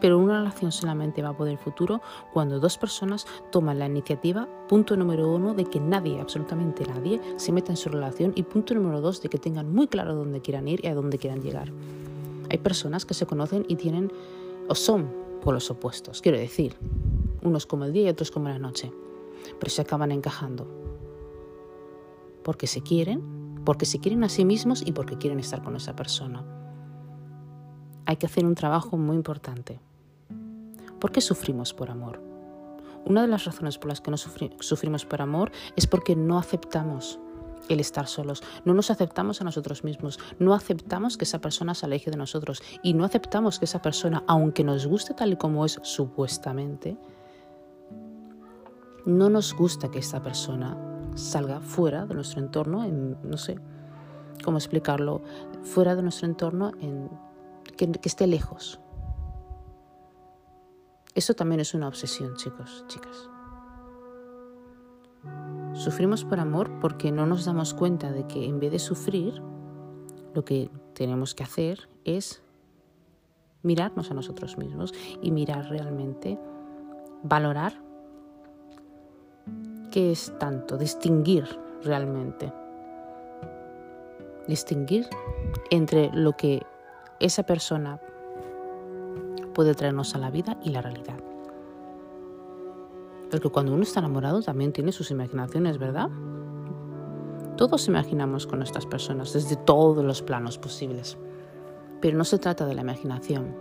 Pero 0.00 0.18
una 0.18 0.38
relación 0.38 0.72
solamente 0.72 1.22
va 1.22 1.30
a 1.30 1.36
poder 1.36 1.56
futuro 1.56 2.02
cuando 2.32 2.60
dos 2.60 2.76
personas 2.76 3.26
toman 3.50 3.78
la 3.78 3.86
iniciativa, 3.86 4.46
punto 4.68 4.96
número 4.96 5.32
uno, 5.32 5.54
de 5.54 5.64
que 5.64 5.80
nadie, 5.80 6.20
absolutamente 6.20 6.84
nadie, 6.86 7.20
se 7.36 7.52
meta 7.52 7.72
en 7.72 7.76
su 7.76 7.88
relación 7.88 8.32
y 8.34 8.42
punto 8.42 8.74
número 8.74 9.00
dos, 9.00 9.22
de 9.22 9.28
que 9.28 9.38
tengan 9.38 9.72
muy 9.72 9.86
claro 9.86 10.14
dónde 10.14 10.42
quieran 10.42 10.68
ir 10.68 10.84
y 10.84 10.88
a 10.88 10.94
dónde 10.94 11.18
quieran 11.18 11.40
llegar. 11.40 11.72
Hay 12.50 12.58
personas 12.58 13.04
que 13.04 13.14
se 13.14 13.26
conocen 13.26 13.64
y 13.68 13.76
tienen, 13.76 14.12
o 14.68 14.74
son 14.74 15.12
por 15.42 15.54
los 15.54 15.70
opuestos, 15.70 16.22
quiero 16.22 16.38
decir, 16.38 16.76
unos 17.42 17.66
como 17.66 17.84
el 17.84 17.92
día 17.92 18.06
y 18.06 18.08
otros 18.08 18.30
como 18.30 18.48
la 18.48 18.58
noche, 18.58 18.92
pero 19.58 19.70
se 19.70 19.82
acaban 19.82 20.12
encajando. 20.12 20.66
Porque 22.42 22.66
se 22.66 22.80
quieren, 22.82 23.62
porque 23.64 23.86
se 23.86 23.98
quieren 24.00 24.24
a 24.24 24.28
sí 24.28 24.44
mismos 24.44 24.82
y 24.86 24.92
porque 24.92 25.18
quieren 25.18 25.40
estar 25.40 25.62
con 25.62 25.76
esa 25.76 25.94
persona 25.94 26.44
hay 28.06 28.16
que 28.16 28.26
hacer 28.26 28.46
un 28.46 28.54
trabajo 28.54 28.96
muy 28.96 29.16
importante. 29.16 29.80
¿Por 31.00 31.10
qué 31.10 31.20
sufrimos 31.20 31.74
por 31.74 31.90
amor? 31.90 32.22
Una 33.04 33.22
de 33.22 33.28
las 33.28 33.44
razones 33.44 33.78
por 33.78 33.88
las 33.88 34.00
que 34.00 34.10
no 34.10 34.16
sufrimos 34.16 35.04
por 35.04 35.20
amor 35.20 35.52
es 35.76 35.86
porque 35.86 36.16
no 36.16 36.38
aceptamos 36.38 37.18
el 37.68 37.80
estar 37.80 38.06
solos, 38.06 38.42
no 38.64 38.74
nos 38.74 38.90
aceptamos 38.90 39.40
a 39.40 39.44
nosotros 39.44 39.84
mismos, 39.84 40.18
no 40.38 40.54
aceptamos 40.54 41.16
que 41.16 41.24
esa 41.24 41.40
persona 41.40 41.74
se 41.74 41.86
aleje 41.86 42.10
de 42.10 42.16
nosotros 42.16 42.62
y 42.82 42.94
no 42.94 43.04
aceptamos 43.04 43.58
que 43.58 43.64
esa 43.64 43.82
persona, 43.82 44.22
aunque 44.26 44.64
nos 44.64 44.86
guste 44.86 45.14
tal 45.14 45.32
y 45.32 45.36
como 45.36 45.64
es 45.64 45.78
supuestamente, 45.82 46.98
no 49.04 49.30
nos 49.30 49.54
gusta 49.54 49.90
que 49.90 50.00
esta 50.00 50.22
persona 50.22 50.76
salga 51.14 51.60
fuera 51.60 52.06
de 52.06 52.14
nuestro 52.14 52.40
entorno, 52.40 52.84
en, 52.84 53.16
no 53.22 53.36
sé 53.36 53.58
cómo 54.44 54.58
explicarlo, 54.58 55.22
fuera 55.62 55.96
de 55.96 56.02
nuestro 56.02 56.26
entorno 56.26 56.72
en 56.80 57.08
que, 57.76 57.90
esté 58.02 58.26
lejos. 58.26 58.80
Eso 61.14 61.34
también 61.34 61.60
es 61.60 61.72
una 61.72 61.88
obsesión, 61.88 62.36
chicos, 62.36 62.84
chicas. 62.88 63.30
Sufrimos 65.74 66.24
por 66.24 66.40
amor 66.40 66.80
porque 66.80 67.12
no 67.12 67.26
nos 67.26 67.44
damos 67.44 67.74
cuenta 67.74 68.10
de 68.10 68.26
que 68.26 68.46
en 68.46 68.58
vez 68.60 68.72
de 68.72 68.78
sufrir, 68.78 69.42
lo 70.34 70.44
que 70.44 70.70
tenemos 70.94 71.34
que 71.34 71.42
hacer 71.42 71.88
es 72.04 72.42
mirarnos 73.62 74.10
a 74.10 74.14
nosotros 74.14 74.56
mismos 74.56 74.94
y 75.20 75.30
mirar 75.30 75.68
realmente, 75.68 76.38
valorar 77.22 77.74
qué 79.90 80.12
es 80.12 80.32
tanto, 80.38 80.78
distinguir 80.78 81.44
realmente. 81.82 82.52
Distinguir 84.46 85.06
entre 85.70 86.10
lo 86.12 86.32
que 86.36 86.62
esa 87.18 87.42
persona 87.42 88.00
puede 89.54 89.74
traernos 89.74 90.14
a 90.14 90.18
la 90.18 90.30
vida 90.30 90.58
y 90.62 90.70
la 90.70 90.82
realidad. 90.82 91.18
Porque 93.30 93.48
cuando 93.48 93.72
uno 93.72 93.82
está 93.82 94.00
enamorado 94.00 94.42
también 94.42 94.72
tiene 94.72 94.92
sus 94.92 95.10
imaginaciones, 95.10 95.78
¿verdad? 95.78 96.10
Todos 97.56 97.88
imaginamos 97.88 98.46
con 98.46 98.58
nuestras 98.58 98.86
personas 98.86 99.32
desde 99.32 99.56
todos 99.56 100.04
los 100.04 100.22
planos 100.22 100.58
posibles. 100.58 101.16
Pero 102.00 102.18
no 102.18 102.24
se 102.24 102.38
trata 102.38 102.66
de 102.66 102.74
la 102.74 102.82
imaginación, 102.82 103.54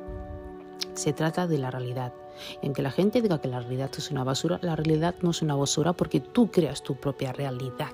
se 0.94 1.14
trata 1.14 1.48
de 1.48 1.58
la 1.58 1.72
realidad. 1.72 2.14
Y 2.62 2.66
aunque 2.66 2.82
la 2.82 2.92
gente 2.92 3.22
diga 3.22 3.40
que 3.40 3.48
la 3.48 3.62
realidad 3.62 3.92
es 3.98 4.12
una 4.12 4.24
basura, 4.24 4.60
la 4.62 4.76
realidad 4.76 5.16
no 5.22 5.32
es 5.32 5.42
una 5.42 5.56
basura 5.56 5.94
porque 5.94 6.20
tú 6.20 6.52
creas 6.52 6.84
tu 6.84 6.96
propia 6.96 7.32
realidad 7.32 7.94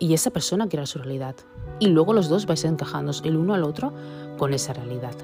y 0.00 0.14
esa 0.14 0.30
persona 0.30 0.68
crea 0.68 0.86
su 0.86 0.98
realidad. 0.98 1.36
Y 1.78 1.86
luego 1.88 2.12
los 2.12 2.28
dos 2.28 2.46
vais 2.46 2.64
encajando 2.64 3.12
el 3.22 3.36
uno 3.36 3.54
al 3.54 3.62
otro 3.62 3.92
con 4.38 4.52
esa 4.52 4.72
realidad. 4.72 5.14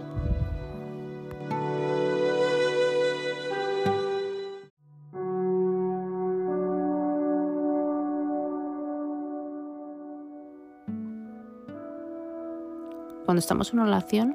Cuando 13.36 13.44
estamos 13.44 13.70
en 13.74 13.80
una 13.80 13.84
relación, 13.84 14.34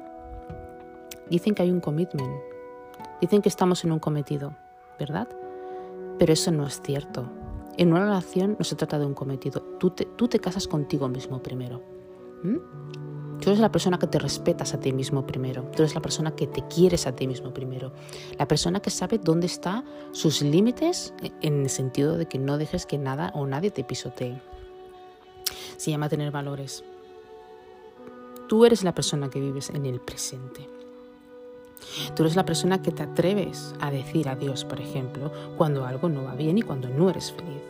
dicen 1.28 1.56
que 1.56 1.62
hay 1.62 1.72
un 1.72 1.80
commitment, 1.80 2.30
dicen 3.20 3.42
que 3.42 3.48
estamos 3.48 3.82
en 3.82 3.90
un 3.90 3.98
cometido, 3.98 4.54
¿verdad? 4.96 5.26
Pero 6.20 6.32
eso 6.32 6.52
no 6.52 6.64
es 6.68 6.80
cierto. 6.80 7.28
En 7.76 7.90
una 7.90 8.04
relación 8.04 8.54
no 8.60 8.64
se 8.64 8.76
trata 8.76 9.00
de 9.00 9.06
un 9.06 9.14
cometido. 9.14 9.60
Tú 9.80 9.90
te, 9.90 10.04
tú 10.04 10.28
te 10.28 10.38
casas 10.38 10.68
contigo 10.68 11.08
mismo 11.08 11.42
primero. 11.42 11.82
Tú 13.40 13.50
eres 13.50 13.58
la 13.58 13.72
persona 13.72 13.98
que 13.98 14.06
te 14.06 14.20
respetas 14.20 14.72
a 14.72 14.78
ti 14.78 14.92
mismo 14.92 15.26
primero. 15.26 15.64
Tú 15.74 15.82
eres 15.82 15.96
la 15.96 16.00
persona 16.00 16.36
que 16.36 16.46
te 16.46 16.62
quieres 16.68 17.08
a 17.08 17.16
ti 17.16 17.26
mismo 17.26 17.52
primero. 17.52 17.92
La 18.38 18.46
persona 18.46 18.78
que 18.78 18.90
sabe 18.90 19.18
dónde 19.18 19.46
están 19.46 19.84
sus 20.12 20.42
límites 20.42 21.12
en 21.40 21.62
el 21.62 21.70
sentido 21.70 22.16
de 22.16 22.26
que 22.26 22.38
no 22.38 22.56
dejes 22.56 22.86
que 22.86 22.98
nada 22.98 23.32
o 23.34 23.48
nadie 23.48 23.72
te 23.72 23.82
pisotee. 23.82 24.40
Se 25.76 25.90
llama 25.90 26.08
tener 26.08 26.30
valores. 26.30 26.84
Tú 28.52 28.66
eres 28.66 28.84
la 28.84 28.94
persona 28.94 29.30
que 29.30 29.40
vives 29.40 29.70
en 29.70 29.86
el 29.86 29.98
presente. 29.98 30.68
Tú 32.14 32.22
eres 32.22 32.36
la 32.36 32.44
persona 32.44 32.82
que 32.82 32.92
te 32.92 33.02
atreves 33.02 33.74
a 33.80 33.90
decir 33.90 34.28
adiós, 34.28 34.66
por 34.66 34.78
ejemplo, 34.78 35.32
cuando 35.56 35.86
algo 35.86 36.10
no 36.10 36.24
va 36.24 36.34
bien 36.34 36.58
y 36.58 36.62
cuando 36.62 36.90
no 36.90 37.08
eres 37.08 37.32
feliz. 37.32 37.62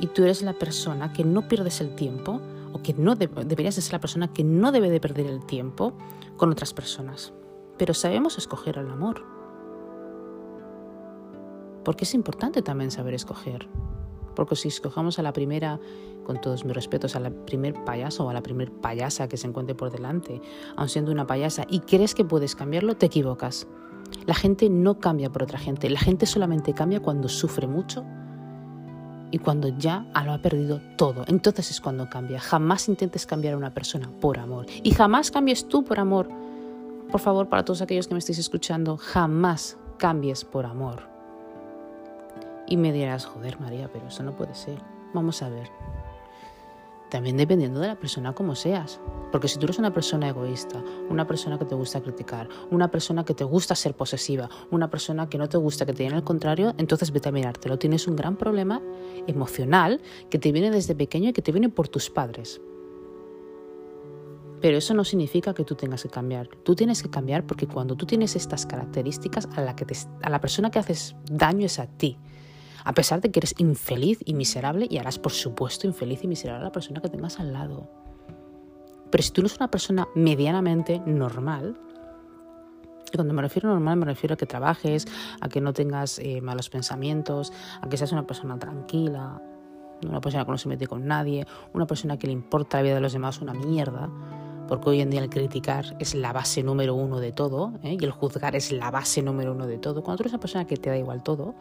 Y 0.00 0.08
tú 0.08 0.24
eres 0.24 0.42
la 0.42 0.52
persona 0.52 1.12
que 1.12 1.22
no 1.22 1.46
pierdes 1.46 1.80
el 1.80 1.94
tiempo 1.94 2.40
o 2.72 2.82
que 2.82 2.92
no 2.92 3.14
deberías 3.14 3.76
ser 3.76 3.92
la 3.92 4.00
persona 4.00 4.32
que 4.32 4.42
no 4.42 4.72
debe 4.72 4.90
de 4.90 4.98
perder 4.98 5.26
el 5.26 5.46
tiempo 5.46 5.92
con 6.36 6.50
otras 6.50 6.74
personas. 6.74 7.32
Pero 7.76 7.94
sabemos 7.94 8.36
escoger 8.36 8.78
el 8.78 8.90
amor. 8.90 9.24
Porque 11.84 12.02
es 12.02 12.14
importante 12.14 12.62
también 12.62 12.90
saber 12.90 13.14
escoger. 13.14 13.68
Porque 14.38 14.54
si 14.54 14.68
escogemos 14.68 15.18
a 15.18 15.22
la 15.22 15.32
primera, 15.32 15.80
con 16.24 16.40
todos 16.40 16.64
mis 16.64 16.72
respetos, 16.72 17.16
a 17.16 17.18
la 17.18 17.30
primer 17.30 17.74
payaso 17.82 18.24
o 18.24 18.30
a 18.30 18.32
la 18.32 18.40
primer 18.40 18.70
payasa 18.70 19.26
que 19.26 19.36
se 19.36 19.48
encuentre 19.48 19.74
por 19.74 19.90
delante, 19.90 20.40
aun 20.76 20.88
siendo 20.88 21.10
una 21.10 21.26
payasa, 21.26 21.66
y 21.68 21.80
crees 21.80 22.14
que 22.14 22.24
puedes 22.24 22.54
cambiarlo, 22.54 22.96
te 22.96 23.06
equivocas. 23.06 23.66
La 24.26 24.34
gente 24.34 24.70
no 24.70 25.00
cambia 25.00 25.28
por 25.32 25.42
otra 25.42 25.58
gente, 25.58 25.90
la 25.90 25.98
gente 25.98 26.24
solamente 26.24 26.72
cambia 26.72 27.00
cuando 27.00 27.28
sufre 27.28 27.66
mucho 27.66 28.04
y 29.32 29.38
cuando 29.38 29.76
ya 29.76 30.06
lo 30.24 30.32
ha 30.32 30.38
perdido 30.40 30.80
todo. 30.96 31.24
Entonces 31.26 31.72
es 31.72 31.80
cuando 31.80 32.08
cambia. 32.08 32.38
Jamás 32.38 32.88
intentes 32.88 33.26
cambiar 33.26 33.54
a 33.54 33.56
una 33.56 33.74
persona 33.74 34.08
por 34.20 34.38
amor. 34.38 34.66
Y 34.84 34.92
jamás 34.92 35.32
cambies 35.32 35.66
tú 35.66 35.82
por 35.82 35.98
amor. 35.98 36.28
Por 37.10 37.20
favor, 37.20 37.48
para 37.48 37.64
todos 37.64 37.82
aquellos 37.82 38.06
que 38.06 38.14
me 38.14 38.20
estéis 38.20 38.38
escuchando, 38.38 38.98
jamás 38.98 39.76
cambies 39.98 40.44
por 40.44 40.64
amor. 40.64 41.17
Y 42.68 42.76
me 42.76 42.92
dirás, 42.92 43.24
joder 43.24 43.58
María, 43.58 43.90
pero 43.92 44.08
eso 44.08 44.22
no 44.22 44.36
puede 44.36 44.54
ser. 44.54 44.82
Vamos 45.14 45.42
a 45.42 45.48
ver. 45.48 45.70
También 47.08 47.38
dependiendo 47.38 47.80
de 47.80 47.88
la 47.88 47.96
persona 47.96 48.34
como 48.34 48.54
seas. 48.54 49.00
Porque 49.32 49.48
si 49.48 49.58
tú 49.58 49.64
eres 49.64 49.78
una 49.78 49.94
persona 49.94 50.28
egoísta, 50.28 50.82
una 51.08 51.26
persona 51.26 51.58
que 51.58 51.64
te 51.64 51.74
gusta 51.74 52.02
criticar, 52.02 52.48
una 52.70 52.90
persona 52.90 53.24
que 53.24 53.32
te 53.32 53.44
gusta 53.44 53.74
ser 53.74 53.94
posesiva, 53.94 54.50
una 54.70 54.90
persona 54.90 55.28
que 55.28 55.38
no 55.38 55.48
te 55.48 55.56
gusta 55.56 55.86
que 55.86 55.94
te 55.94 56.02
digan 56.02 56.18
el 56.18 56.24
contrario, 56.24 56.74
entonces 56.76 57.10
vete 57.10 57.30
a 57.30 57.32
mirártelo. 57.32 57.78
Tienes 57.78 58.06
un 58.06 58.16
gran 58.16 58.36
problema 58.36 58.82
emocional 59.26 60.02
que 60.28 60.38
te 60.38 60.52
viene 60.52 60.70
desde 60.70 60.94
pequeño 60.94 61.30
y 61.30 61.32
que 61.32 61.42
te 61.42 61.52
viene 61.52 61.70
por 61.70 61.88
tus 61.88 62.10
padres. 62.10 62.60
Pero 64.60 64.76
eso 64.76 64.92
no 64.92 65.04
significa 65.04 65.54
que 65.54 65.64
tú 65.64 65.74
tengas 65.74 66.02
que 66.02 66.10
cambiar. 66.10 66.48
Tú 66.48 66.74
tienes 66.74 67.02
que 67.02 67.08
cambiar 67.08 67.46
porque 67.46 67.66
cuando 67.66 67.96
tú 67.96 68.04
tienes 68.04 68.36
estas 68.36 68.66
características, 68.66 69.48
a 69.56 69.62
la, 69.62 69.76
que 69.76 69.86
a 70.20 70.28
la 70.28 70.40
persona 70.40 70.70
que 70.70 70.78
haces 70.78 71.16
daño 71.30 71.64
es 71.64 71.78
a 71.78 71.86
ti. 71.86 72.18
A 72.84 72.92
pesar 72.94 73.20
de 73.20 73.30
que 73.30 73.40
eres 73.40 73.54
infeliz 73.58 74.18
y 74.24 74.34
miserable 74.34 74.86
y 74.88 74.98
harás, 74.98 75.18
por 75.18 75.32
supuesto, 75.32 75.86
infeliz 75.86 76.24
y 76.24 76.28
miserable 76.28 76.62
a 76.62 76.64
la 76.64 76.72
persona 76.72 77.00
que 77.00 77.08
tengas 77.08 77.40
al 77.40 77.52
lado. 77.52 77.90
Pero 79.10 79.22
si 79.22 79.30
tú 79.30 79.40
no 79.40 79.46
eres 79.46 79.58
una 79.58 79.70
persona 79.70 80.08
medianamente 80.14 81.00
normal, 81.06 81.78
y 83.12 83.16
cuando 83.16 83.32
me 83.32 83.42
refiero 83.42 83.70
a 83.70 83.72
normal 83.72 83.96
me 83.96 84.04
refiero 84.04 84.34
a 84.34 84.36
que 84.36 84.46
trabajes, 84.46 85.06
a 85.40 85.48
que 85.48 85.60
no 85.60 85.72
tengas 85.72 86.18
eh, 86.18 86.40
malos 86.42 86.68
pensamientos, 86.68 87.52
a 87.80 87.88
que 87.88 87.96
seas 87.96 88.12
una 88.12 88.26
persona 88.26 88.58
tranquila, 88.58 89.40
una 90.06 90.20
persona 90.20 90.44
que 90.44 90.50
no 90.50 90.58
se 90.58 90.68
mete 90.68 90.86
con 90.86 91.06
nadie, 91.06 91.46
una 91.72 91.86
persona 91.86 92.18
que 92.18 92.26
le 92.26 92.32
importa 92.32 92.78
la 92.78 92.82
vida 92.82 92.94
de 92.96 93.00
los 93.00 93.12
demás 93.12 93.40
una 93.40 93.54
mierda, 93.54 94.10
porque 94.68 94.90
hoy 94.90 95.00
en 95.00 95.10
día 95.10 95.20
el 95.22 95.30
criticar 95.30 95.96
es 95.98 96.14
la 96.14 96.32
base 96.32 96.62
número 96.62 96.94
uno 96.94 97.18
de 97.20 97.32
todo 97.32 97.72
¿eh? 97.82 97.96
y 97.98 98.04
el 98.04 98.10
juzgar 98.10 98.54
es 98.54 98.70
la 98.70 98.90
base 98.90 99.22
número 99.22 99.52
uno 99.52 99.66
de 99.66 99.78
todo. 99.78 100.02
Cuando 100.02 100.18
tú 100.18 100.22
eres 100.24 100.32
una 100.32 100.40
persona 100.40 100.66
que 100.66 100.76
te 100.76 100.90
da 100.90 100.98
igual 100.98 101.22
todo 101.22 101.54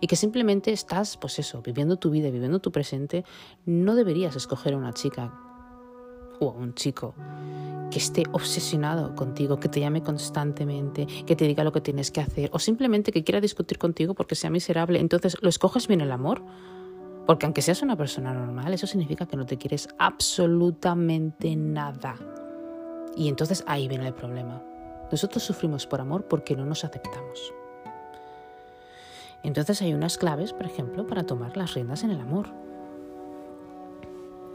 y 0.00 0.06
que 0.06 0.16
simplemente 0.16 0.72
estás, 0.72 1.16
pues 1.16 1.38
eso, 1.38 1.62
viviendo 1.62 1.96
tu 1.96 2.10
vida, 2.10 2.30
viviendo 2.30 2.58
tu 2.58 2.72
presente, 2.72 3.24
no 3.64 3.94
deberías 3.94 4.36
escoger 4.36 4.74
a 4.74 4.76
una 4.76 4.92
chica 4.92 5.32
o 6.40 6.50
a 6.50 6.54
un 6.54 6.74
chico 6.74 7.14
que 7.90 7.98
esté 7.98 8.24
obsesionado 8.32 9.14
contigo, 9.14 9.58
que 9.58 9.68
te 9.68 9.80
llame 9.80 10.02
constantemente, 10.02 11.06
que 11.26 11.36
te 11.36 11.46
diga 11.46 11.64
lo 11.64 11.72
que 11.72 11.80
tienes 11.80 12.10
que 12.10 12.20
hacer 12.20 12.50
o 12.52 12.58
simplemente 12.58 13.12
que 13.12 13.24
quiera 13.24 13.40
discutir 13.40 13.78
contigo 13.78 14.14
porque 14.14 14.34
sea 14.34 14.50
miserable. 14.50 15.00
Entonces, 15.00 15.36
¿lo 15.40 15.48
escoges 15.48 15.88
bien 15.88 16.00
el 16.00 16.12
amor? 16.12 16.42
Porque 17.26 17.46
aunque 17.46 17.62
seas 17.62 17.82
una 17.82 17.96
persona 17.96 18.32
normal, 18.32 18.72
eso 18.72 18.86
significa 18.86 19.26
que 19.26 19.36
no 19.36 19.46
te 19.46 19.58
quieres 19.58 19.88
absolutamente 19.98 21.54
nada. 21.56 22.16
Y 23.18 23.26
entonces 23.26 23.64
ahí 23.66 23.88
viene 23.88 24.06
el 24.06 24.14
problema. 24.14 24.62
Nosotros 25.10 25.42
sufrimos 25.42 25.88
por 25.88 26.00
amor 26.00 26.28
porque 26.28 26.54
no 26.54 26.64
nos 26.64 26.84
aceptamos. 26.84 27.52
Entonces 29.42 29.82
hay 29.82 29.92
unas 29.92 30.16
claves, 30.16 30.52
por 30.52 30.66
ejemplo, 30.66 31.04
para 31.04 31.24
tomar 31.24 31.56
las 31.56 31.74
riendas 31.74 32.04
en 32.04 32.12
el 32.12 32.20
amor. 32.20 32.46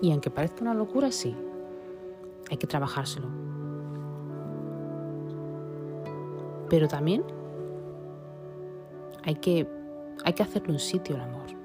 Y 0.01 0.11
aunque 0.11 0.29
parezca 0.29 0.61
una 0.61 0.73
locura, 0.73 1.11
sí, 1.11 1.35
hay 2.49 2.55
que 2.55 2.65
trabajárselo. 2.65 3.27
Pero 6.69 6.87
también 6.87 7.25
hay 9.25 9.35
que, 9.35 9.67
hay 10.23 10.31
que 10.31 10.43
hacerle 10.43 10.71
un 10.71 10.79
sitio 10.79 11.15
al 11.15 11.21
amor. 11.23 11.62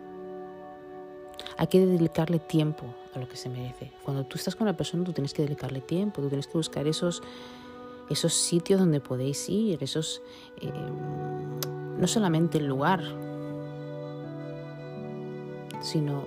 Hay 1.59 1.67
que 1.67 1.85
dedicarle 1.85 2.39
tiempo 2.39 2.87
a 3.15 3.19
lo 3.19 3.29
que 3.29 3.37
se 3.37 3.49
merece. 3.49 3.91
Cuando 4.05 4.25
tú 4.25 4.37
estás 4.37 4.55
con 4.55 4.69
una 4.69 4.77
persona, 4.77 5.03
tú 5.03 5.13
tienes 5.13 5.35
que 5.35 5.43
dedicarle 5.43 5.81
tiempo, 5.81 6.23
tú 6.23 6.29
tienes 6.29 6.47
que 6.47 6.57
buscar 6.57 6.87
esos, 6.87 7.21
esos 8.09 8.33
sitios 8.33 8.79
donde 8.79 9.01
podéis 9.01 9.49
ir, 9.49 9.83
esos, 9.83 10.23
eh, 10.61 10.71
no 11.99 12.07
solamente 12.07 12.59
el 12.59 12.67
lugar, 12.67 13.03
sino 15.81 16.25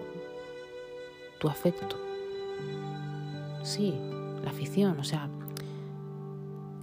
tu 1.39 1.47
afecto. 1.47 1.95
Sí, 3.63 3.95
la 4.43 4.49
afición, 4.49 4.99
o 4.99 5.03
sea, 5.05 5.29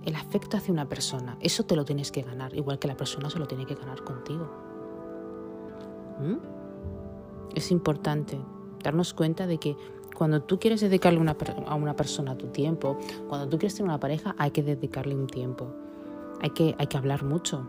el 0.06 0.14
afecto 0.14 0.56
hacia 0.56 0.72
una 0.72 0.88
persona, 0.88 1.36
eso 1.40 1.64
te 1.64 1.76
lo 1.76 1.84
tienes 1.84 2.10
que 2.10 2.22
ganar, 2.22 2.54
igual 2.54 2.78
que 2.78 2.88
la 2.88 2.96
persona 2.96 3.28
se 3.28 3.38
lo 3.38 3.46
tiene 3.46 3.66
que 3.66 3.74
ganar 3.74 4.02
contigo. 4.04 4.48
¿Mm? 6.18 6.57
Es 7.58 7.72
importante 7.72 8.38
darnos 8.84 9.14
cuenta 9.14 9.48
de 9.48 9.58
que 9.58 9.76
cuando 10.16 10.42
tú 10.42 10.60
quieres 10.60 10.80
dedicarle 10.80 11.18
a 11.66 11.74
una 11.74 11.96
persona 11.96 12.38
tu 12.38 12.46
tiempo, 12.46 12.96
cuando 13.28 13.48
tú 13.48 13.58
quieres 13.58 13.74
tener 13.74 13.88
una 13.88 13.98
pareja, 13.98 14.36
hay 14.38 14.52
que 14.52 14.62
dedicarle 14.62 15.16
un 15.16 15.26
tiempo. 15.26 15.74
Hay 16.40 16.50
que, 16.50 16.76
hay 16.78 16.86
que 16.86 16.96
hablar 16.96 17.24
mucho. 17.24 17.68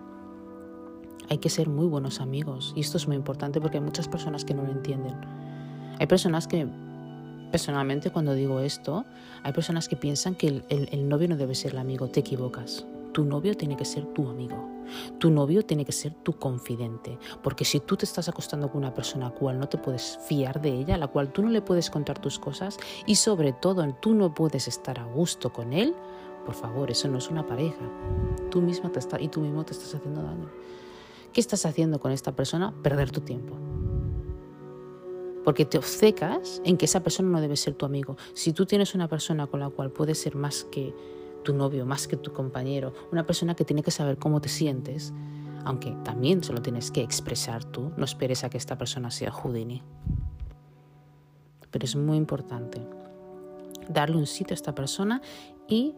Hay 1.28 1.40
que 1.40 1.50
ser 1.50 1.70
muy 1.70 1.88
buenos 1.88 2.22
amigos. 2.22 2.72
Y 2.76 2.82
esto 2.82 2.98
es 2.98 3.08
muy 3.08 3.16
importante 3.16 3.60
porque 3.60 3.78
hay 3.78 3.84
muchas 3.84 4.08
personas 4.08 4.46
que 4.46 4.54
no 4.54 4.62
lo 4.62 4.72
entienden. 4.72 5.16
Hay 5.98 6.06
personas 6.06 6.48
que 6.48 6.68
Personalmente, 7.52 8.12
cuando 8.12 8.36
digo 8.36 8.60
esto, 8.60 9.06
hay 9.42 9.54
personas 9.54 9.90
que 9.90 9.96
piensan 9.96 10.36
que 10.36 10.62
el, 10.70 11.10
novio 11.10 11.30
no 11.30 11.36
debe 11.36 11.56
ser 11.56 11.72
el 11.72 11.80
amigo. 11.80 12.08
Te 12.08 12.20
equivocas. 12.20 12.86
Tu 13.12 13.26
novio 13.26 13.58
tiene 13.58 13.76
que 13.76 13.86
ser 13.86 14.06
tu 14.14 14.30
amigo. 14.30 14.70
Tu 15.18 15.30
novio 15.30 15.66
tiene 15.66 15.86
que 15.86 15.92
ser 15.92 16.14
tu 16.14 16.34
confidente. 16.34 17.18
Porque 17.44 17.66
si 17.66 17.80
tú 17.80 17.98
te 17.98 18.06
estás 18.06 18.30
acostando 18.30 18.70
con 18.70 18.80
una 18.80 18.94
persona 18.94 19.28
a 19.28 19.30
la 19.30 19.36
cual 19.36 19.60
no 19.60 19.68
te 19.68 19.78
puedes 19.78 20.20
fiar 20.28 20.62
de 20.62 20.70
ella, 20.70 20.96
a 20.96 20.98
la 20.98 21.08
cual 21.08 21.32
tú 21.32 21.42
no 21.42 21.50
le 21.50 21.62
puedes 21.62 21.90
contar 21.90 22.20
tus 22.20 22.40
cosas 22.40 22.78
y 23.06 23.16
sobre 23.16 23.54
todo 23.54 23.86
tú 24.02 24.14
no 24.14 24.34
puedes 24.34 24.68
estar 24.68 25.00
a 25.00 25.06
gusto 25.06 25.52
con 25.52 25.74
él, 25.74 25.96
por 26.46 26.56
favor, 26.56 26.90
eso 26.90 27.08
no 27.08 27.18
es 27.18 27.30
una 27.30 27.46
pareja. 27.46 27.82
Tú 28.50 28.62
misma 28.62 28.92
te 28.92 29.00
está, 29.00 29.20
y 29.22 29.28
tú 29.28 29.42
mismo 29.42 29.64
te 29.66 29.74
estás 29.74 29.94
haciendo 29.96 30.22
daño. 30.24 30.50
¿Qué 31.34 31.42
estás 31.42 31.66
haciendo 31.66 32.00
con 32.00 32.12
esta 32.12 32.32
persona? 32.32 32.74
Perder 32.82 33.12
tu 33.12 33.22
tiempo 33.22 33.56
porque 35.44 35.66
te 35.66 35.80
obcecas 35.80 36.62
en 36.64 36.78
que 36.78 36.86
esa 36.86 37.02
persona 37.02 37.30
no 37.30 37.42
debe 37.42 37.56
ser 37.56 37.74
tu 37.74 37.86
amigo. 37.86 38.18
Si 38.34 38.54
tú 38.54 38.68
tienes 38.68 38.94
una 38.94 39.08
persona 39.08 39.48
con 39.48 39.60
la 39.60 39.70
cual 39.70 39.90
puedes 39.90 40.20
ser 40.20 40.36
más 40.36 40.64
que 40.66 40.94
tu 41.44 41.54
novio, 41.54 41.86
más 41.86 42.08
que 42.08 42.18
tu 42.18 42.32
compañero, 42.32 42.94
una 43.12 43.26
persona 43.26 43.56
que 43.56 43.66
tiene 43.66 43.84
que 43.84 43.92
saber 43.92 44.18
cómo 44.18 44.42
te 44.42 44.50
sientes, 44.50 45.14
aunque 45.66 45.92
también 46.04 46.44
se 46.44 46.54
lo 46.54 46.62
tienes 46.62 46.92
que 46.92 47.02
expresar 47.02 47.64
tú, 47.66 47.92
no 47.98 48.06
esperes 48.06 48.44
a 48.44 48.50
que 48.50 48.58
esta 48.58 48.78
persona 48.78 49.12
sea 49.12 49.32
Houdini. 49.32 49.84
Pero 51.72 51.86
es 51.86 51.96
muy 51.96 52.18
importante 52.18 52.82
darle 53.88 54.18
un 54.18 54.26
sitio 54.26 54.54
a 54.54 54.56
esta 54.56 54.74
persona 54.74 55.22
y 55.68 55.96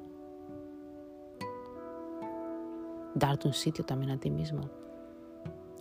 darte 3.14 3.48
un 3.48 3.54
sitio 3.54 3.86
también 3.86 4.12
a 4.12 4.20
ti 4.20 4.30
mismo. 4.30 4.70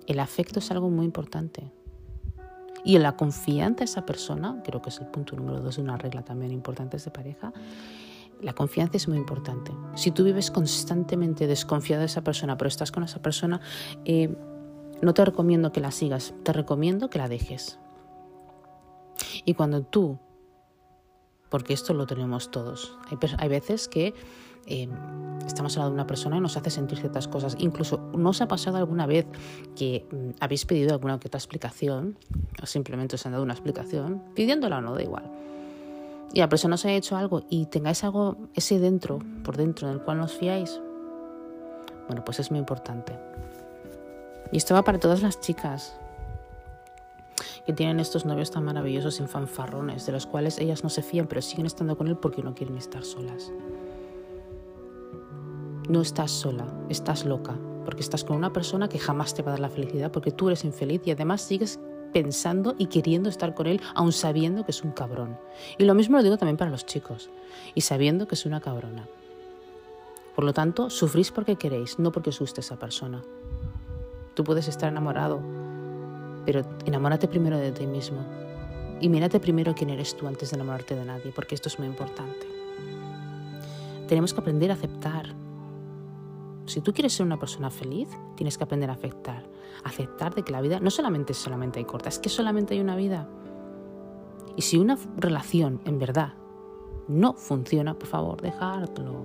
El 0.06 0.20
afecto 0.20 0.58
es 0.58 0.70
algo 0.70 0.90
muy 0.90 1.04
importante. 1.04 1.72
Y 2.84 2.96
en 2.96 3.02
la 3.02 3.16
confianza 3.16 3.80
de 3.80 3.84
esa 3.84 4.06
persona, 4.06 4.62
creo 4.64 4.80
que 4.80 4.88
es 4.88 4.98
el 5.00 5.06
punto 5.06 5.36
número 5.36 5.60
dos 5.60 5.76
de 5.76 5.82
una 5.82 5.96
regla 5.96 6.22
también 6.22 6.50
importante 6.50 6.96
de 6.96 7.10
pareja, 7.10 7.52
la 8.42 8.52
confianza 8.52 8.96
es 8.96 9.08
muy 9.08 9.18
importante. 9.18 9.72
Si 9.94 10.10
tú 10.10 10.24
vives 10.24 10.50
constantemente 10.50 11.46
desconfiado 11.46 12.00
de 12.00 12.06
esa 12.06 12.22
persona, 12.22 12.56
pero 12.56 12.68
estás 12.68 12.92
con 12.92 13.02
esa 13.02 13.20
persona, 13.22 13.60
eh, 14.04 14.34
no 15.02 15.14
te 15.14 15.24
recomiendo 15.24 15.72
que 15.72 15.80
la 15.80 15.90
sigas, 15.90 16.34
te 16.42 16.52
recomiendo 16.52 17.10
que 17.10 17.18
la 17.18 17.28
dejes. 17.28 17.78
Y 19.44 19.54
cuando 19.54 19.82
tú, 19.82 20.18
porque 21.48 21.72
esto 21.72 21.94
lo 21.94 22.06
tenemos 22.06 22.50
todos, 22.50 22.96
hay, 23.38 23.48
veces 23.48 23.88
que 23.88 24.14
Em, 24.66 24.90
estamos 25.46 25.76
hablando 25.76 25.94
de 25.94 26.02
una 26.02 26.06
persona 26.06 26.36
y 26.36 26.40
nos 26.40 26.56
hace 26.56 26.70
sentir 26.70 26.98
ciertas 26.98 27.28
cosas. 27.28 27.56
Incluso, 27.58 27.98
¿no 28.16 28.30
os 28.30 28.40
ha 28.40 28.48
pasado 28.48 28.76
alguna 28.76 29.06
vez 29.06 29.26
que 29.74 30.06
mm, 30.10 30.30
habéis 30.40 30.64
pedido 30.66 30.92
alguna 30.92 31.16
otra 31.16 31.38
explicación 31.38 32.16
o 32.62 32.66
simplemente 32.66 33.16
os 33.16 33.26
han 33.26 33.32
dado 33.32 33.44
una 33.44 33.54
explicación, 33.54 34.22
pidiéndola 34.34 34.78
o 34.78 34.80
no, 34.80 34.94
da 34.94 35.02
igual? 35.02 35.30
Y 36.32 36.38
la 36.38 36.48
persona 36.48 36.76
os 36.76 36.84
ha 36.84 36.92
hecho 36.92 37.16
algo 37.16 37.42
y 37.48 37.66
tengáis 37.66 38.04
algo, 38.04 38.36
ese 38.54 38.78
dentro, 38.78 39.18
por 39.42 39.56
dentro, 39.56 39.88
en 39.88 39.94
el 39.94 40.00
cual 40.00 40.18
nos 40.18 40.32
fiáis. 40.32 40.80
Bueno, 42.06 42.24
pues 42.24 42.38
es 42.40 42.50
muy 42.50 42.60
importante. 42.60 43.18
Y 44.52 44.56
esto 44.56 44.74
va 44.74 44.82
para 44.82 44.98
todas 44.98 45.22
las 45.22 45.40
chicas 45.40 45.96
que 47.66 47.72
tienen 47.72 48.00
estos 48.00 48.24
novios 48.24 48.50
tan 48.50 48.64
maravillosos 48.64 49.16
sin 49.16 49.28
fanfarrones, 49.28 50.06
de 50.06 50.12
los 50.12 50.26
cuales 50.26 50.58
ellas 50.58 50.82
no 50.82 50.90
se 50.90 51.02
fían, 51.02 51.26
pero 51.26 51.42
siguen 51.42 51.66
estando 51.66 51.96
con 51.96 52.08
él 52.08 52.16
porque 52.16 52.42
no 52.42 52.54
quieren 52.54 52.76
estar 52.76 53.04
solas. 53.04 53.52
No 55.88 56.00
estás 56.00 56.30
sola, 56.30 56.66
estás 56.88 57.24
loca, 57.24 57.56
porque 57.84 58.00
estás 58.00 58.24
con 58.24 58.36
una 58.36 58.52
persona 58.52 58.88
que 58.88 58.98
jamás 58.98 59.34
te 59.34 59.42
va 59.42 59.50
a 59.50 59.52
dar 59.52 59.60
la 59.60 59.70
felicidad, 59.70 60.10
porque 60.10 60.30
tú 60.30 60.48
eres 60.48 60.64
infeliz 60.64 61.02
y 61.04 61.10
además 61.10 61.42
sigues 61.42 61.80
pensando 62.12 62.74
y 62.78 62.86
queriendo 62.86 63.28
estar 63.28 63.54
con 63.54 63.66
él, 63.66 63.80
aun 63.94 64.12
sabiendo 64.12 64.64
que 64.64 64.70
es 64.70 64.82
un 64.82 64.92
cabrón. 64.92 65.38
Y 65.78 65.84
lo 65.84 65.94
mismo 65.94 66.16
lo 66.16 66.22
digo 66.22 66.36
también 66.36 66.56
para 66.56 66.70
los 66.70 66.86
chicos, 66.86 67.30
y 67.74 67.80
sabiendo 67.80 68.26
que 68.26 68.34
es 68.34 68.46
una 68.46 68.60
cabrona. 68.60 69.06
Por 70.34 70.44
lo 70.44 70.52
tanto, 70.52 70.90
sufrís 70.90 71.30
porque 71.30 71.56
queréis, 71.56 71.98
no 71.98 72.12
porque 72.12 72.30
os 72.30 72.38
guste 72.38 72.60
esa 72.60 72.78
persona. 72.78 73.22
Tú 74.34 74.44
puedes 74.44 74.68
estar 74.68 74.90
enamorado, 74.90 75.40
pero 76.46 76.62
enamórate 76.86 77.28
primero 77.28 77.58
de 77.58 77.72
ti 77.72 77.86
mismo. 77.86 78.24
Y 79.00 79.08
mírate 79.08 79.40
primero 79.40 79.74
quién 79.74 79.90
eres 79.90 80.16
tú 80.16 80.26
antes 80.26 80.50
de 80.50 80.56
enamorarte 80.56 80.94
de 80.94 81.04
nadie, 81.04 81.32
porque 81.34 81.54
esto 81.54 81.68
es 81.68 81.78
muy 81.78 81.88
importante. 81.88 82.46
Tenemos 84.08 84.34
que 84.34 84.40
aprender 84.40 84.70
a 84.70 84.74
aceptar. 84.74 85.34
Si 86.66 86.80
tú 86.80 86.92
quieres 86.92 87.12
ser 87.12 87.26
una 87.26 87.38
persona 87.38 87.70
feliz, 87.70 88.08
tienes 88.36 88.56
que 88.56 88.64
aprender 88.64 88.90
a 88.90 88.94
aceptar. 88.94 89.48
Aceptar 89.84 90.34
de 90.34 90.42
que 90.42 90.52
la 90.52 90.60
vida 90.60 90.80
no 90.80 90.90
solamente 90.90 91.34
solamente 91.34 91.78
hay 91.78 91.84
corta, 91.84 92.08
es 92.08 92.18
que 92.18 92.28
solamente 92.28 92.74
hay 92.74 92.80
una 92.80 92.96
vida. 92.96 93.28
Y 94.56 94.62
si 94.62 94.78
una 94.78 94.98
relación 95.16 95.80
en 95.84 95.98
verdad 95.98 96.34
no 97.08 97.34
funciona, 97.34 97.94
por 97.94 98.06
favor, 98.06 98.40
dejártelo. 98.40 99.24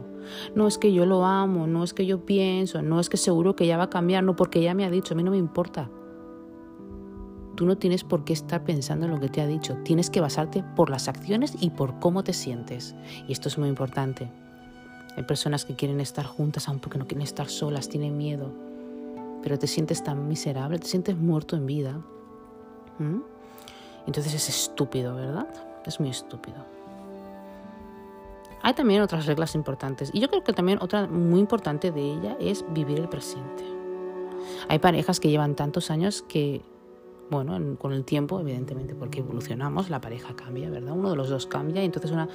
No 0.55 0.67
es 0.67 0.77
que 0.77 0.91
yo 0.91 1.05
lo 1.05 1.23
amo, 1.23 1.67
no 1.67 1.83
es 1.83 1.93
que 1.93 2.05
yo 2.05 2.25
pienso, 2.25 2.81
no 2.81 2.99
es 2.99 3.09
que 3.09 3.17
seguro 3.17 3.55
que 3.55 3.67
ya 3.67 3.77
va 3.77 3.83
a 3.83 3.89
cambiar, 3.89 4.23
no 4.23 4.35
porque 4.35 4.61
ya 4.61 4.73
me 4.73 4.85
ha 4.85 4.89
dicho, 4.89 5.13
a 5.13 5.17
mí 5.17 5.23
no 5.23 5.31
me 5.31 5.37
importa. 5.37 5.89
Tú 7.55 7.65
no 7.65 7.77
tienes 7.77 8.03
por 8.03 8.25
qué 8.25 8.33
estar 8.33 8.63
pensando 8.63 9.05
en 9.05 9.11
lo 9.11 9.19
que 9.19 9.29
te 9.29 9.39
ha 9.39 9.47
dicho, 9.47 9.77
tienes 9.83 10.09
que 10.09 10.19
basarte 10.19 10.63
por 10.75 10.89
las 10.89 11.07
acciones 11.07 11.55
y 11.61 11.69
por 11.69 11.99
cómo 11.99 12.23
te 12.23 12.33
sientes. 12.33 12.95
Y 13.27 13.31
esto 13.31 13.49
es 13.49 13.57
muy 13.57 13.69
importante. 13.69 14.31
Hay 15.15 15.23
personas 15.23 15.65
que 15.65 15.75
quieren 15.75 16.01
estar 16.01 16.25
juntas 16.25 16.67
aun 16.67 16.79
porque 16.79 16.97
no 16.97 17.07
quieren 17.07 17.23
estar 17.23 17.47
solas, 17.49 17.87
tienen 17.87 18.17
miedo, 18.17 18.51
pero 19.41 19.57
te 19.57 19.67
sientes 19.67 20.03
tan 20.03 20.27
miserable, 20.27 20.79
te 20.79 20.87
sientes 20.87 21.15
muerto 21.15 21.55
en 21.55 21.65
vida. 21.65 22.01
Entonces 24.05 24.33
es 24.33 24.49
estúpido, 24.49 25.15
¿verdad? 25.15 25.47
Es 25.85 25.99
muy 25.99 26.09
estúpido. 26.09 26.57
Hay 28.61 28.73
también 28.73 29.01
otras 29.01 29.25
reglas 29.25 29.53
importantes 29.55 30.09
y 30.13 30.19
yo 30.19 30.27
creo 30.29 30.43
que 30.43 30.51
también 30.51 30.79
otra 30.81 31.07
muy 31.07 31.39
importante 31.39 31.91
de 31.91 32.13
ella 32.13 32.35
es 32.39 32.65
vivir 32.73 32.99
el 32.99 33.07
presente. 33.07 33.63
Hay 34.67 34.79
parejas 34.79 35.19
que 35.19 35.29
llevan 35.29 35.55
tantos 35.55 35.91
años 35.91 36.23
que, 36.23 36.61
bueno, 37.29 37.77
con 37.77 37.93
el 37.93 38.05
tiempo, 38.05 38.39
evidentemente, 38.39 38.95
porque 38.95 39.19
evolucionamos, 39.19 39.89
la 39.89 40.01
pareja 40.01 40.35
cambia, 40.35 40.69
¿verdad? 40.69 40.93
Uno 40.93 41.09
de 41.09 41.15
los 41.15 41.29
dos 41.29 41.47
cambia 41.47 41.81
y 41.81 41.85
entonces 41.85 42.11
una, 42.11 42.29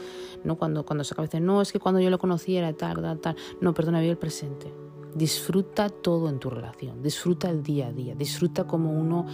no 0.45 0.57
cuando, 0.57 0.85
cuando 0.85 1.05
se 1.05 1.15
acaba 1.15 1.27
decir, 1.27 1.43
no, 1.43 1.63
es 1.63 1.73
que 1.73 1.79
cuando 1.79 2.01
yo 2.01 2.11
lo 2.11 2.19
conocí 2.19 2.57
era 2.57 2.73
tal, 2.73 3.01
tal, 3.01 3.19
tal. 3.21 3.37
No, 3.61 3.73
perdona, 3.73 4.01
vive 4.01 4.13
el 4.13 4.19
presente. 4.19 4.73
Disfruta 5.15 5.89
todo 5.89 6.29
en 6.29 6.39
tu 6.39 6.51
relación, 6.51 7.03
disfruta 7.03 7.51
el 7.51 7.63
día 7.63 7.89
a 7.89 7.93
día, 7.93 8.15
disfruta 8.15 8.67
como 8.67 8.93
uno, 8.93 9.27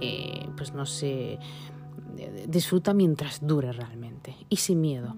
eh, 0.00 0.48
pues 0.56 0.72
no 0.72 0.86
sé, 0.86 1.38
disfruta 2.46 2.94
mientras 2.94 3.46
dure 3.46 3.72
realmente 3.72 4.36
y 4.48 4.56
sin 4.56 4.80
miedo 4.80 5.14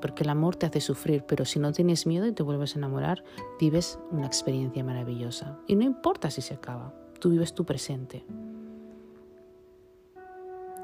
porque 0.00 0.22
el 0.22 0.30
amor 0.30 0.56
te 0.56 0.66
hace 0.66 0.80
sufrir, 0.80 1.24
pero 1.26 1.44
si 1.44 1.58
no 1.58 1.72
tienes 1.72 2.06
miedo 2.06 2.26
y 2.26 2.32
te 2.32 2.42
vuelves 2.42 2.74
a 2.74 2.78
enamorar, 2.78 3.24
vives 3.60 3.98
una 4.10 4.26
experiencia 4.26 4.84
maravillosa. 4.84 5.58
Y 5.66 5.76
no 5.76 5.84
importa 5.84 6.30
si 6.30 6.40
se 6.40 6.54
acaba, 6.54 6.94
tú 7.18 7.30
vives 7.30 7.54
tu 7.54 7.64
presente. 7.64 8.24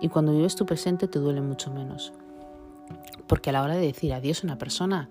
Y 0.00 0.08
cuando 0.08 0.32
vives 0.32 0.56
tu 0.56 0.66
presente 0.66 1.08
te 1.08 1.18
duele 1.18 1.40
mucho 1.40 1.70
menos. 1.70 2.12
Porque 3.26 3.50
a 3.50 3.52
la 3.52 3.62
hora 3.62 3.74
de 3.74 3.86
decir 3.86 4.12
adiós 4.12 4.42
a 4.42 4.46
una 4.46 4.58
persona, 4.58 5.08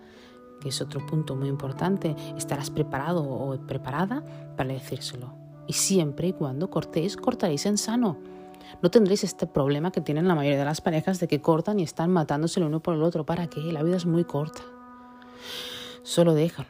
que 0.62 0.70
es 0.70 0.82
otro 0.82 1.06
punto 1.06 1.36
muy 1.36 1.48
importante, 1.48 2.16
estarás 2.38 2.70
preparado 2.70 3.24
o 3.24 3.58
preparada 3.66 4.24
para 4.56 4.74
decírselo. 4.74 5.34
Y 5.68 5.74
siempre 5.74 6.28
y 6.28 6.34
cuando 6.34 6.70
cortéis, 6.70 7.18
cortaréis 7.18 7.66
en 7.66 7.78
sano 7.78 8.18
no 8.82 8.92
tendréis 8.92 9.24
este 9.24 9.48
problema 9.48 9.92
que 9.92 10.02
tienen 10.02 10.28
la 10.28 10.36
mayoría 10.36 10.60
de 10.60 10.66
las 10.66 10.82
parejas 10.82 11.20
de 11.20 11.28
que 11.28 11.42
cortan 11.42 11.80
y 11.80 11.84
están 11.84 12.12
matándose 12.12 12.60
el 12.60 12.66
uno 12.66 12.82
por 12.82 12.96
el 12.96 13.04
otro. 13.04 13.26
¿Para 13.26 13.48
qué? 13.48 13.62
La 13.72 13.84
vida 13.84 13.98
es 13.98 14.06
muy 14.06 14.24
corta. 14.24 14.62
Solo 16.04 16.34
déjalo. 16.34 16.70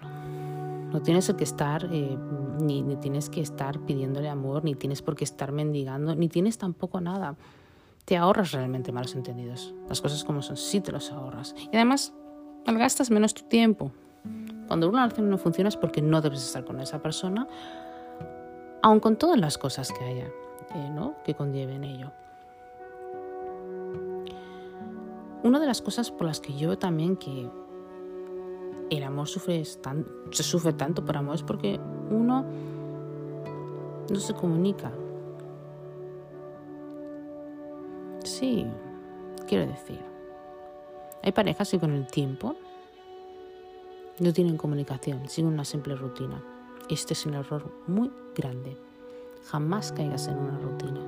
No 0.92 1.02
tienes 1.02 1.32
que 1.34 1.44
estar, 1.44 1.90
eh, 1.92 2.18
ni, 2.60 2.84
tienes 2.98 3.30
que 3.30 3.42
estar 3.42 3.80
pidiéndole 3.80 4.30
amor, 4.30 4.64
ni 4.64 4.76
tienes 4.76 5.02
por 5.02 5.16
qué 5.16 5.24
estar 5.24 5.52
mendigando, 5.52 6.16
ni 6.16 6.30
tienes 6.30 6.58
tampoco 6.58 7.02
nada. 7.02 7.36
Te 8.06 8.18
ahorras 8.18 8.52
realmente 8.52 8.92
malos 8.92 9.16
entendidos. 9.16 9.74
Las 9.88 10.02
cosas 10.02 10.24
como 10.24 10.42
son, 10.42 10.58
sí 10.58 10.82
te 10.82 10.92
los 10.92 11.12
ahorras. 11.12 11.56
Y 11.72 11.76
además, 11.76 12.14
malgastas 12.66 13.12
menos 13.12 13.34
tu 13.34 13.44
tiempo. 13.44 13.92
Cuando 14.68 14.90
una 14.90 15.04
relación 15.04 15.30
no 15.30 15.38
funciona 15.38 15.70
es 15.70 15.78
porque 15.78 16.02
no 16.02 16.22
debes 16.22 16.44
estar 16.44 16.66
con 16.66 16.80
esa 16.80 17.02
persona, 17.02 17.48
aun 18.82 19.00
con 19.00 19.18
todas 19.18 19.40
las 19.40 19.58
cosas 19.58 19.92
que 19.92 20.04
haya. 20.04 20.30
Eh, 20.76 20.90
¿no? 20.90 21.16
que 21.24 21.36
conlleven 21.36 21.84
ello. 21.84 22.12
Una 25.44 25.60
de 25.60 25.68
las 25.68 25.82
cosas 25.82 26.10
por 26.10 26.26
las 26.26 26.40
que 26.40 26.54
yo 26.54 26.78
también 26.78 27.16
que 27.16 27.50
el 28.98 29.04
amor 29.04 29.28
sufre 29.28 29.64
se 29.64 30.44
sufre 30.44 30.74
tanto 30.74 31.04
por 31.06 31.18
amor 31.18 31.36
es 31.36 31.44
porque 31.44 31.80
uno 32.10 32.46
no 34.10 34.20
se 34.20 34.34
comunica. 34.34 34.92
Sí, 38.24 38.66
quiero 39.48 39.66
decir, 39.66 40.00
hay 41.22 41.32
parejas 41.32 41.72
que 41.72 41.80
con 41.80 41.92
el 41.92 42.08
tiempo 42.08 42.56
no 44.20 44.34
tienen 44.34 44.58
comunicación, 44.58 45.28
siguen 45.28 45.54
una 45.54 45.66
simple 45.66 45.96
rutina. 45.96 46.44
Este 46.90 47.14
es 47.14 47.26
un 47.26 47.36
error 47.36 47.72
muy 47.88 48.12
grande. 48.36 48.78
Jamás 49.46 49.92
caigas 49.92 50.28
en 50.28 50.38
una 50.38 50.58
rutina. 50.60 51.00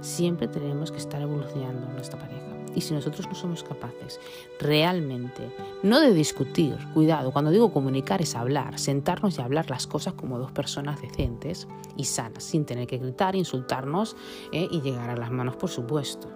Siempre 0.00 0.48
tenemos 0.48 0.92
que 0.92 0.98
estar 0.98 1.20
evolucionando 1.20 1.88
nuestra 1.88 2.18
pareja. 2.18 2.38
Y 2.74 2.80
si 2.80 2.94
nosotros 2.94 3.26
no 3.26 3.34
somos 3.34 3.64
capaces 3.64 4.20
realmente, 4.60 5.50
no 5.82 6.00
de 6.00 6.12
discutir, 6.12 6.76
cuidado, 6.94 7.32
cuando 7.32 7.50
digo 7.50 7.72
comunicar 7.72 8.22
es 8.22 8.36
hablar, 8.36 8.78
sentarnos 8.78 9.38
y 9.38 9.42
hablar 9.42 9.68
las 9.70 9.86
cosas 9.86 10.14
como 10.14 10.38
dos 10.38 10.52
personas 10.52 11.00
decentes 11.00 11.66
y 11.96 12.04
sanas, 12.04 12.44
sin 12.44 12.66
tener 12.66 12.86
que 12.86 12.98
gritar, 12.98 13.34
insultarnos 13.34 14.16
eh, 14.52 14.68
y 14.70 14.80
llegar 14.80 15.10
a 15.10 15.16
las 15.16 15.30
manos, 15.30 15.56
por 15.56 15.70
supuesto. 15.70 16.28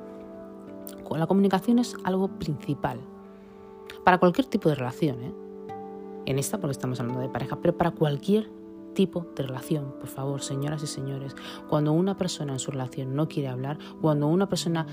La 1.17 1.27
comunicación 1.27 1.79
es 1.79 1.95
algo 2.05 2.29
principal 2.29 2.99
para 4.03 4.19
cualquier 4.19 4.47
tipo 4.47 4.69
de 4.69 4.75
relación. 4.75 5.23
¿eh? 5.23 5.33
En 6.27 6.39
esta 6.39 6.59
porque 6.59 6.73
estamos 6.73 7.01
hablando 7.01 7.21
de 7.21 7.29
pareja, 7.29 7.59
pero 7.61 7.77
para 7.77 7.91
cualquier 7.91 8.49
tipo 8.95 9.27
de 9.37 9.43
relación, 9.45 9.95
por 9.99 10.09
favor, 10.09 10.43
señoras 10.43 10.83
y 10.83 10.87
señores. 10.87 11.35
Cuando 11.69 11.93
una 11.93 12.17
persona 12.17 12.53
en 12.53 12.59
su 12.59 12.71
relación 12.71 13.15
no 13.15 13.29
quiere 13.29 13.49
hablar, 13.49 13.79
cuando 14.01 14.29
una 14.29 14.49
persona 14.49 14.87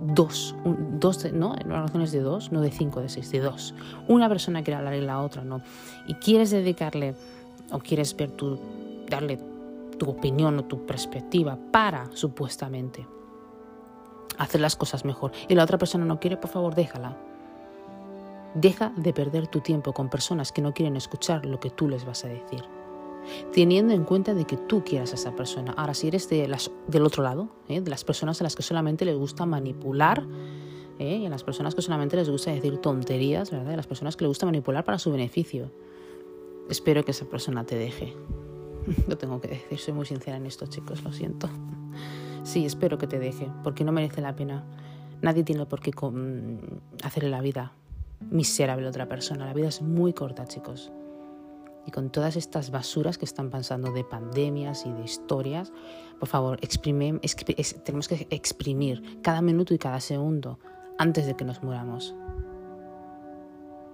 dos, 0.00 0.54
dos 0.64 1.32
¿no? 1.32 1.54
En 1.56 1.70
relaciones 1.70 2.12
de 2.12 2.20
dos, 2.20 2.52
no 2.52 2.60
de 2.60 2.70
cinco, 2.70 3.00
de 3.00 3.08
seis, 3.08 3.30
de 3.30 3.40
dos. 3.40 3.74
Una 4.08 4.28
persona 4.28 4.62
quiere 4.62 4.78
hablar 4.78 4.94
y 4.94 5.00
la 5.00 5.20
otra 5.22 5.44
no. 5.44 5.62
Y 6.06 6.14
quieres 6.14 6.50
dedicarle 6.50 7.14
o 7.70 7.78
quieres 7.78 8.16
ver 8.16 8.30
tu, 8.30 8.58
darle 9.08 9.38
tu 9.98 10.10
opinión 10.10 10.58
o 10.58 10.64
tu 10.64 10.84
perspectiva 10.84 11.58
para, 11.72 12.10
supuestamente, 12.12 13.06
hacer 14.38 14.60
las 14.60 14.76
cosas 14.76 15.04
mejor. 15.04 15.32
Y 15.48 15.54
la 15.54 15.64
otra 15.64 15.78
persona 15.78 16.04
no 16.04 16.20
quiere, 16.20 16.36
por 16.36 16.50
favor, 16.50 16.74
déjala. 16.74 17.16
Deja 18.54 18.92
de 18.96 19.12
perder 19.12 19.48
tu 19.48 19.60
tiempo 19.60 19.92
con 19.92 20.08
personas 20.08 20.52
que 20.52 20.62
no 20.62 20.72
quieren 20.72 20.96
escuchar 20.96 21.44
lo 21.44 21.60
que 21.60 21.70
tú 21.70 21.88
les 21.88 22.04
vas 22.06 22.24
a 22.24 22.28
decir 22.28 22.75
teniendo 23.52 23.92
en 23.92 24.04
cuenta 24.04 24.34
de 24.34 24.44
que 24.44 24.56
tú 24.56 24.84
quieras 24.84 25.12
a 25.12 25.14
esa 25.16 25.34
persona. 25.34 25.72
Ahora, 25.76 25.94
si 25.94 26.08
eres 26.08 26.28
de 26.28 26.46
las, 26.48 26.70
del 26.88 27.04
otro 27.04 27.22
lado, 27.22 27.48
¿eh? 27.68 27.80
de 27.80 27.90
las 27.90 28.04
personas 28.04 28.40
a 28.40 28.44
las 28.44 28.56
que 28.56 28.62
solamente 28.62 29.04
les 29.04 29.16
gusta 29.16 29.46
manipular, 29.46 30.24
¿eh? 30.98 31.18
y 31.18 31.26
a 31.26 31.30
las 31.30 31.44
personas 31.44 31.74
que 31.74 31.82
solamente 31.82 32.16
les 32.16 32.28
gusta 32.28 32.50
decir 32.50 32.78
tonterías, 32.78 33.50
¿verdad? 33.50 33.70
De 33.70 33.76
las 33.76 33.86
personas 33.86 34.16
que 34.16 34.24
les 34.24 34.28
gusta 34.28 34.46
manipular 34.46 34.84
para 34.84 34.98
su 34.98 35.10
beneficio, 35.10 35.70
espero 36.68 37.04
que 37.04 37.10
esa 37.10 37.26
persona 37.26 37.64
te 37.64 37.76
deje. 37.76 38.14
Lo 39.08 39.18
tengo 39.18 39.40
que 39.40 39.48
decir, 39.48 39.78
soy 39.78 39.94
muy 39.94 40.06
sincera 40.06 40.36
en 40.36 40.46
esto, 40.46 40.66
chicos, 40.66 41.02
lo 41.02 41.12
siento. 41.12 41.48
Sí, 42.44 42.64
espero 42.64 42.98
que 42.98 43.08
te 43.08 43.18
deje, 43.18 43.50
porque 43.64 43.82
no 43.82 43.90
merece 43.90 44.20
la 44.20 44.36
pena. 44.36 44.64
Nadie 45.20 45.42
tiene 45.42 45.66
por 45.66 45.80
qué 45.80 45.90
hacerle 47.02 47.30
la 47.30 47.40
vida 47.40 47.72
miserable 48.30 48.86
a 48.86 48.90
otra 48.90 49.08
persona. 49.08 49.46
La 49.46 49.54
vida 49.54 49.66
es 49.68 49.82
muy 49.82 50.12
corta, 50.12 50.46
chicos 50.46 50.92
y 51.86 51.92
con 51.92 52.10
todas 52.10 52.36
estas 52.36 52.70
basuras 52.70 53.16
que 53.16 53.24
están 53.24 53.48
pasando 53.48 53.92
de 53.92 54.02
pandemias 54.02 54.84
y 54.86 54.92
de 54.92 55.04
historias, 55.04 55.72
por 56.18 56.28
favor, 56.28 56.58
exprime, 56.60 57.20
tenemos 57.84 58.08
que 58.08 58.26
exprimir 58.30 59.20
cada 59.22 59.40
minuto 59.40 59.72
y 59.72 59.78
cada 59.78 60.00
segundo 60.00 60.58
antes 60.98 61.26
de 61.26 61.36
que 61.36 61.44
nos 61.44 61.62
muramos. 61.62 62.14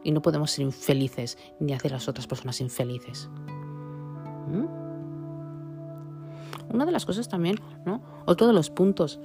Y 0.05 0.11
no 0.11 0.23
podemos 0.23 0.51
ser 0.51 0.65
infelices 0.65 1.37
ni 1.61 1.75
hacer 1.75 1.93
a 1.93 1.97
las 1.97 2.09
otras 2.09 2.27
personas 2.27 2.61
infelices. 2.61 3.29
¿Mm? 4.49 4.67
Una 6.75 6.87
de 6.87 6.93
las 6.93 7.05
cosas 7.05 7.29
también, 7.29 7.61
¿no? 7.85 8.03
Otro 8.25 8.47
de 8.47 8.55
los 8.55 8.71
puntos 8.71 9.21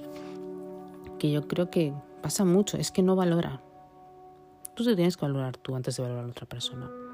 que 1.18 1.30
yo 1.30 1.48
creo 1.48 1.70
que 1.70 1.94
pasa 2.22 2.44
mucho 2.44 2.76
es 2.76 2.92
que 2.92 3.02
no 3.02 3.16
valora. 3.16 3.62
Tú 4.74 4.84
te 4.84 4.94
tienes 4.94 5.16
que 5.16 5.24
valorar 5.24 5.56
tú 5.56 5.74
antes 5.74 5.96
de 5.96 6.02
valorar 6.02 6.26
a 6.26 6.28
otra 6.28 6.46
persona. 6.46 7.07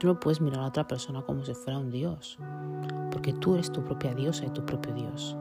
Tú 0.00 0.06
no 0.06 0.18
puedes 0.18 0.40
mirar 0.40 0.60
a 0.60 0.66
otra 0.66 0.88
persona 0.88 1.20
como 1.20 1.44
si 1.44 1.52
fuera 1.52 1.78
un 1.78 1.90
Dios, 1.90 2.38
porque 3.12 3.34
tú 3.34 3.54
eres 3.54 3.70
tu 3.70 3.84
propia 3.84 4.14
diosa 4.14 4.46
y 4.46 4.50
tu 4.50 4.64
propio 4.64 4.94
Dios. 4.94 5.36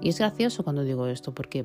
Y 0.00 0.08
es 0.08 0.18
gracioso 0.18 0.64
cuando 0.64 0.82
digo 0.82 1.06
esto 1.06 1.32
porque 1.32 1.64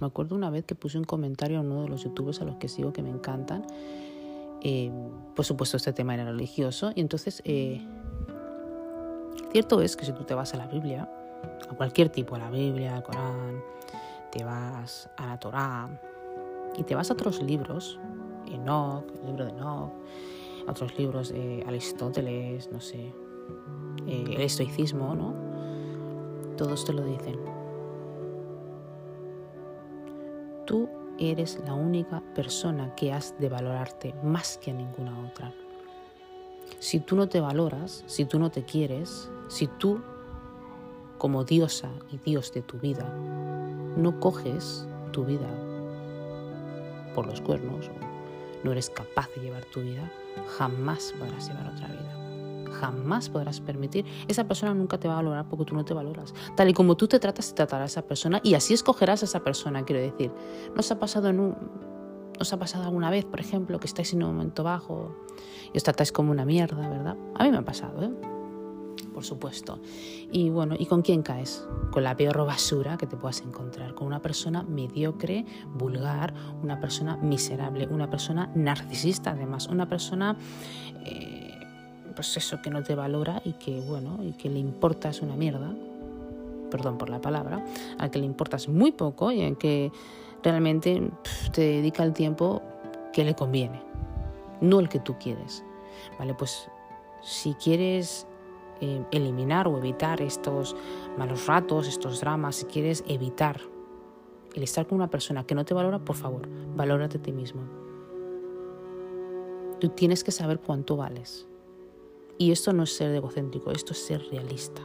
me 0.00 0.06
acuerdo 0.06 0.36
una 0.36 0.48
vez 0.48 0.64
que 0.64 0.76
puse 0.76 0.96
un 0.96 1.02
comentario 1.02 1.58
a 1.58 1.62
uno 1.62 1.82
de 1.82 1.88
los 1.88 2.04
youtubers 2.04 2.40
a 2.40 2.44
los 2.44 2.54
que 2.56 2.68
sigo 2.68 2.92
que 2.92 3.02
me 3.02 3.10
encantan. 3.10 3.66
Eh, 4.62 4.92
por 5.34 5.44
supuesto, 5.44 5.76
este 5.76 5.92
tema 5.92 6.14
era 6.14 6.24
religioso. 6.24 6.92
Y 6.94 7.00
entonces, 7.00 7.42
eh, 7.44 7.84
cierto 9.50 9.80
es 9.80 9.96
que 9.96 10.04
si 10.04 10.12
tú 10.12 10.22
te 10.22 10.34
vas 10.34 10.54
a 10.54 10.56
la 10.56 10.68
Biblia, 10.68 11.10
a 11.68 11.74
cualquier 11.74 12.10
tipo, 12.10 12.36
a 12.36 12.38
la 12.38 12.50
Biblia, 12.50 12.94
al 12.94 13.02
Corán, 13.02 13.60
te 14.30 14.44
vas 14.44 15.10
a 15.16 15.26
la 15.26 15.40
Torá 15.40 15.88
y 16.76 16.84
te 16.84 16.94
vas 16.94 17.10
a 17.10 17.14
otros 17.14 17.42
libros, 17.42 17.98
Enoch, 18.46 19.04
el 19.20 19.26
libro 19.26 19.46
de 19.46 19.50
Enoch, 19.50 19.92
otros 20.66 20.96
libros 20.98 21.30
de 21.30 21.64
Aristóteles, 21.66 22.70
no 22.72 22.80
sé, 22.80 23.12
eh, 24.06 24.24
el 24.26 24.40
estoicismo, 24.40 25.14
¿no? 25.14 25.34
Todos 26.56 26.84
te 26.84 26.92
lo 26.92 27.02
dicen. 27.04 27.38
Tú 30.66 30.88
eres 31.18 31.60
la 31.64 31.74
única 31.74 32.22
persona 32.34 32.94
que 32.94 33.12
has 33.12 33.38
de 33.38 33.48
valorarte 33.48 34.14
más 34.22 34.58
que 34.58 34.70
a 34.70 34.74
ninguna 34.74 35.18
otra. 35.26 35.52
Si 36.78 37.00
tú 37.00 37.16
no 37.16 37.28
te 37.28 37.40
valoras, 37.40 38.04
si 38.06 38.24
tú 38.24 38.38
no 38.38 38.50
te 38.50 38.64
quieres, 38.64 39.30
si 39.48 39.66
tú, 39.66 40.00
como 41.18 41.44
diosa 41.44 41.90
y 42.10 42.18
dios 42.18 42.52
de 42.52 42.62
tu 42.62 42.78
vida, 42.78 43.08
no 43.96 44.18
coges 44.20 44.86
tu 45.12 45.24
vida 45.24 45.48
por 47.14 47.26
los 47.26 47.40
cuernos 47.40 47.90
no 48.64 48.72
eres 48.72 48.90
capaz 48.90 49.28
de 49.34 49.42
llevar 49.42 49.64
tu 49.66 49.80
vida, 49.80 50.10
jamás 50.58 51.14
podrás 51.18 51.48
llevar 51.48 51.68
otra 51.68 51.88
vida 51.88 52.26
jamás 52.80 53.28
podrás 53.28 53.60
permitir. 53.60 54.04
Esa 54.28 54.46
persona 54.46 54.74
nunca 54.74 54.98
te 54.98 55.08
va 55.08 55.14
a 55.14 55.16
valorar 55.16 55.48
porque 55.48 55.64
tú 55.64 55.74
no 55.74 55.84
te 55.84 55.94
valoras. 55.94 56.34
Tal 56.56 56.68
y 56.68 56.74
como 56.74 56.96
tú 56.96 57.08
te 57.08 57.18
tratas, 57.18 57.48
te 57.48 57.54
tratará 57.54 57.84
a 57.84 57.86
esa 57.86 58.02
persona 58.02 58.40
y 58.42 58.54
así 58.54 58.74
escogerás 58.74 59.22
a 59.22 59.26
esa 59.26 59.40
persona, 59.40 59.84
quiero 59.84 60.02
decir. 60.02 60.30
¿Nos 60.74 60.90
ha 60.90 60.98
pasado 60.98 61.28
en 61.28 61.40
un, 61.40 61.56
¿Os 62.38 62.52
ha 62.52 62.58
pasado 62.58 62.84
alguna 62.84 63.10
vez, 63.10 63.24
por 63.24 63.40
ejemplo, 63.40 63.80
que 63.80 63.86
estáis 63.86 64.12
en 64.12 64.22
un 64.22 64.34
momento 64.34 64.62
bajo 64.62 65.16
y 65.72 65.76
os 65.76 65.82
tratáis 65.82 66.12
como 66.12 66.30
una 66.30 66.44
mierda, 66.44 66.88
verdad? 66.88 67.16
A 67.34 67.44
mí 67.44 67.50
me 67.50 67.58
ha 67.58 67.64
pasado, 67.64 68.02
¿eh? 68.02 68.35
Por 69.12 69.24
supuesto. 69.24 69.80
Y 70.30 70.50
bueno, 70.50 70.74
¿y 70.78 70.86
con 70.86 71.02
quién 71.02 71.22
caes? 71.22 71.66
Con 71.90 72.04
la 72.04 72.16
peor 72.16 72.44
basura 72.46 72.96
que 72.96 73.06
te 73.06 73.16
puedas 73.16 73.40
encontrar, 73.40 73.94
con 73.94 74.06
una 74.06 74.20
persona 74.20 74.62
mediocre, 74.62 75.44
vulgar, 75.74 76.34
una 76.62 76.80
persona 76.80 77.16
miserable, 77.16 77.86
una 77.86 78.10
persona 78.10 78.50
narcisista 78.54 79.30
además, 79.30 79.68
una 79.68 79.88
persona 79.88 80.36
eh, 81.04 81.46
pues 82.16 82.36
eso, 82.36 82.60
que 82.62 82.70
no 82.70 82.82
te 82.82 82.94
valora 82.94 83.40
y 83.44 83.52
que, 83.52 83.80
bueno, 83.80 84.18
y 84.24 84.32
que 84.32 84.48
le 84.48 84.58
importas 84.58 85.20
una 85.20 85.36
mierda, 85.36 85.72
perdón 86.70 86.98
por 86.98 87.10
la 87.10 87.20
palabra, 87.20 87.64
al 87.98 88.10
que 88.10 88.18
le 88.18 88.24
importas 88.24 88.68
muy 88.68 88.90
poco 88.90 89.30
y 89.30 89.42
al 89.42 89.56
que 89.56 89.92
realmente 90.42 91.10
te 91.52 91.60
dedica 91.60 92.02
el 92.02 92.12
tiempo 92.12 92.62
que 93.12 93.24
le 93.24 93.34
conviene, 93.34 93.80
no 94.60 94.80
el 94.80 94.88
que 94.88 94.98
tú 94.98 95.16
quieres. 95.18 95.62
Vale, 96.18 96.34
pues 96.34 96.68
si 97.22 97.54
quieres 97.54 98.26
eh, 98.80 99.04
eliminar 99.10 99.68
o 99.68 99.78
evitar 99.78 100.20
estos 100.20 100.76
malos 101.16 101.46
ratos, 101.46 101.88
estos 101.88 102.20
dramas, 102.20 102.56
si 102.56 102.66
quieres 102.66 103.04
evitar 103.06 103.60
el 104.54 104.62
estar 104.62 104.86
con 104.86 104.96
una 104.96 105.10
persona 105.10 105.44
que 105.44 105.54
no 105.54 105.64
te 105.64 105.74
valora, 105.74 105.98
por 105.98 106.16
favor, 106.16 106.48
valórate 106.74 107.18
a 107.18 107.22
ti 107.22 107.32
mismo. 107.32 107.62
Tú 109.80 109.90
tienes 109.90 110.24
que 110.24 110.32
saber 110.32 110.60
cuánto 110.60 110.96
vales. 110.96 111.46
Y 112.38 112.52
esto 112.52 112.72
no 112.72 112.84
es 112.84 112.94
ser 112.94 113.14
egocéntrico, 113.14 113.70
esto 113.70 113.92
es 113.92 113.98
ser 113.98 114.22
realista. 114.30 114.82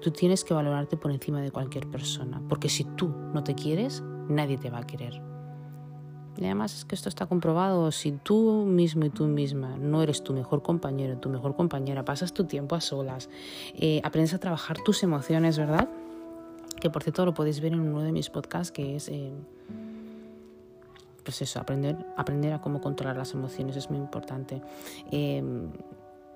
Tú 0.00 0.10
tienes 0.10 0.44
que 0.44 0.54
valorarte 0.54 0.96
por 0.96 1.10
encima 1.10 1.40
de 1.40 1.50
cualquier 1.50 1.86
persona, 1.88 2.42
porque 2.48 2.68
si 2.68 2.84
tú 2.84 3.08
no 3.08 3.44
te 3.44 3.54
quieres, 3.54 4.02
nadie 4.28 4.56
te 4.56 4.70
va 4.70 4.78
a 4.78 4.86
querer. 4.86 5.37
Además 6.46 6.74
es 6.74 6.84
que 6.84 6.94
esto 6.94 7.08
está 7.08 7.26
comprobado, 7.26 7.90
si 7.90 8.12
tú 8.12 8.64
mismo 8.64 9.04
y 9.04 9.10
tú 9.10 9.26
misma 9.26 9.76
no 9.76 10.02
eres 10.02 10.22
tu 10.22 10.32
mejor 10.32 10.62
compañero, 10.62 11.18
tu 11.18 11.28
mejor 11.28 11.56
compañera, 11.56 12.04
pasas 12.04 12.32
tu 12.32 12.44
tiempo 12.44 12.76
a 12.76 12.80
solas, 12.80 13.28
eh, 13.74 14.00
aprendes 14.04 14.34
a 14.34 14.38
trabajar 14.38 14.78
tus 14.84 15.02
emociones, 15.02 15.58
¿verdad? 15.58 15.88
Que 16.80 16.90
por 16.90 17.02
cierto 17.02 17.24
lo 17.24 17.34
podéis 17.34 17.60
ver 17.60 17.72
en 17.72 17.80
uno 17.80 18.02
de 18.02 18.12
mis 18.12 18.30
podcasts 18.30 18.70
que 18.70 18.96
es... 18.96 19.08
Eh, 19.08 19.32
pues 21.24 21.42
eso, 21.42 21.60
aprender, 21.60 21.94
aprender 22.16 22.54
a 22.54 22.60
cómo 22.62 22.80
controlar 22.80 23.14
las 23.14 23.34
emociones 23.34 23.76
es 23.76 23.90
muy 23.90 23.98
importante. 23.98 24.62
Eh, 25.10 25.42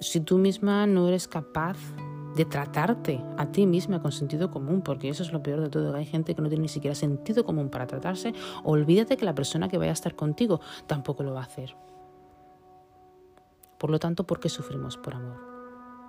si 0.00 0.20
tú 0.20 0.36
misma 0.36 0.86
no 0.86 1.08
eres 1.08 1.28
capaz 1.28 1.78
de 2.36 2.44
tratarte 2.44 3.22
a 3.36 3.46
ti 3.46 3.66
misma 3.66 4.00
con 4.00 4.12
sentido 4.12 4.50
común, 4.50 4.82
porque 4.82 5.08
eso 5.08 5.22
es 5.22 5.32
lo 5.32 5.42
peor 5.42 5.60
de 5.60 5.68
todo, 5.68 5.94
hay 5.94 6.06
gente 6.06 6.34
que 6.34 6.42
no 6.42 6.48
tiene 6.48 6.62
ni 6.62 6.68
siquiera 6.68 6.94
sentido 6.94 7.44
común 7.44 7.68
para 7.68 7.86
tratarse, 7.86 8.32
olvídate 8.64 9.16
que 9.16 9.24
la 9.24 9.34
persona 9.34 9.68
que 9.68 9.78
vaya 9.78 9.90
a 9.90 9.94
estar 9.94 10.14
contigo 10.14 10.60
tampoco 10.86 11.22
lo 11.22 11.34
va 11.34 11.40
a 11.40 11.44
hacer. 11.44 11.76
Por 13.78 13.90
lo 13.90 13.98
tanto, 13.98 14.24
¿por 14.24 14.38
qué 14.38 14.48
sufrimos 14.48 14.96
por 14.96 15.14
amor? 15.14 15.52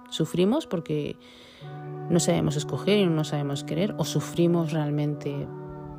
¿Sufrimos 0.09 0.67
porque 0.67 1.17
no 2.09 2.19
sabemos 2.19 2.55
escoger 2.55 2.99
y 2.99 3.07
no 3.07 3.23
sabemos 3.23 3.63
querer? 3.63 3.95
¿O 3.97 4.05
sufrimos 4.05 4.71
realmente 4.71 5.47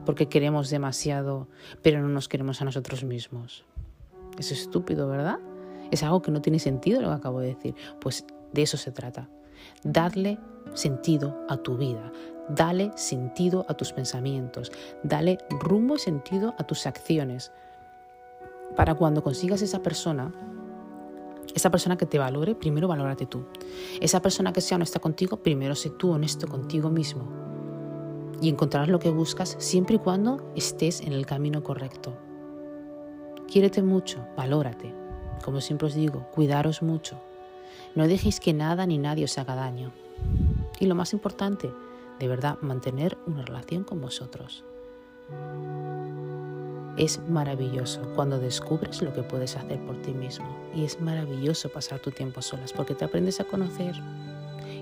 porque 0.06 0.28
queremos 0.28 0.70
demasiado, 0.70 1.48
pero 1.82 2.00
no 2.00 2.08
nos 2.08 2.28
queremos 2.28 2.62
a 2.62 2.64
nosotros 2.64 3.02
mismos? 3.02 3.64
Es 4.38 4.52
estúpido, 4.52 5.08
¿verdad? 5.08 5.40
Es 5.90 6.04
algo 6.04 6.22
que 6.22 6.30
no 6.30 6.40
tiene 6.40 6.60
sentido 6.60 7.00
lo 7.00 7.08
que 7.08 7.14
acabo 7.14 7.40
de 7.40 7.48
decir. 7.48 7.74
Pues 8.00 8.24
de 8.52 8.62
eso 8.62 8.76
se 8.76 8.92
trata. 8.92 9.28
Darle 9.82 10.38
sentido 10.74 11.44
a 11.48 11.56
tu 11.56 11.76
vida. 11.76 12.12
Dale 12.48 12.92
sentido 12.96 13.64
a 13.68 13.74
tus 13.74 13.92
pensamientos. 13.92 14.70
Dale 15.02 15.38
rumbo 15.60 15.96
y 15.96 15.98
sentido 15.98 16.54
a 16.58 16.64
tus 16.64 16.86
acciones. 16.86 17.52
Para 18.76 18.94
cuando 18.94 19.22
consigas 19.22 19.62
esa 19.62 19.82
persona, 19.82 20.32
esa 21.54 21.70
persona 21.70 21.96
que 21.96 22.06
te 22.06 22.18
valore, 22.18 22.54
primero 22.54 22.88
valórate 22.88 23.26
tú. 23.26 23.46
Esa 24.00 24.20
persona 24.20 24.52
que 24.52 24.60
sea 24.60 24.76
honesta 24.76 24.98
contigo, 24.98 25.38
primero 25.38 25.74
sé 25.74 25.90
tú 25.90 26.10
honesto 26.10 26.48
contigo 26.48 26.90
mismo. 26.90 27.28
Y 28.40 28.48
encontrarás 28.48 28.88
lo 28.88 28.98
que 28.98 29.10
buscas 29.10 29.56
siempre 29.58 29.96
y 29.96 29.98
cuando 30.00 30.52
estés 30.56 31.00
en 31.00 31.12
el 31.12 31.24
camino 31.24 31.62
correcto. 31.62 32.14
Quiérete 33.46 33.82
mucho, 33.82 34.26
valórate. 34.36 34.92
Como 35.44 35.60
siempre 35.60 35.86
os 35.86 35.94
digo, 35.94 36.26
cuidaros 36.32 36.82
mucho. 36.82 37.20
No 37.94 38.06
dejéis 38.06 38.40
que 38.40 38.52
nada 38.52 38.86
ni 38.86 38.98
nadie 38.98 39.24
os 39.24 39.38
haga 39.38 39.54
daño. 39.54 39.92
Y 40.80 40.86
lo 40.86 40.94
más 40.94 41.12
importante, 41.12 41.70
de 42.18 42.28
verdad, 42.28 42.58
mantener 42.60 43.16
una 43.26 43.42
relación 43.42 43.84
con 43.84 44.00
vosotros. 44.00 44.64
Es 46.96 47.20
maravilloso 47.28 48.00
cuando 48.14 48.38
descubres 48.38 49.02
lo 49.02 49.12
que 49.12 49.22
puedes 49.22 49.56
hacer 49.56 49.84
por 49.84 50.00
ti 50.02 50.12
mismo. 50.12 50.46
Y 50.74 50.84
es 50.84 51.00
maravilloso 51.00 51.68
pasar 51.68 52.00
tu 52.00 52.10
tiempo 52.10 52.40
solas 52.40 52.72
porque 52.72 52.94
te 52.94 53.04
aprendes 53.04 53.40
a 53.40 53.44
conocer. 53.44 53.94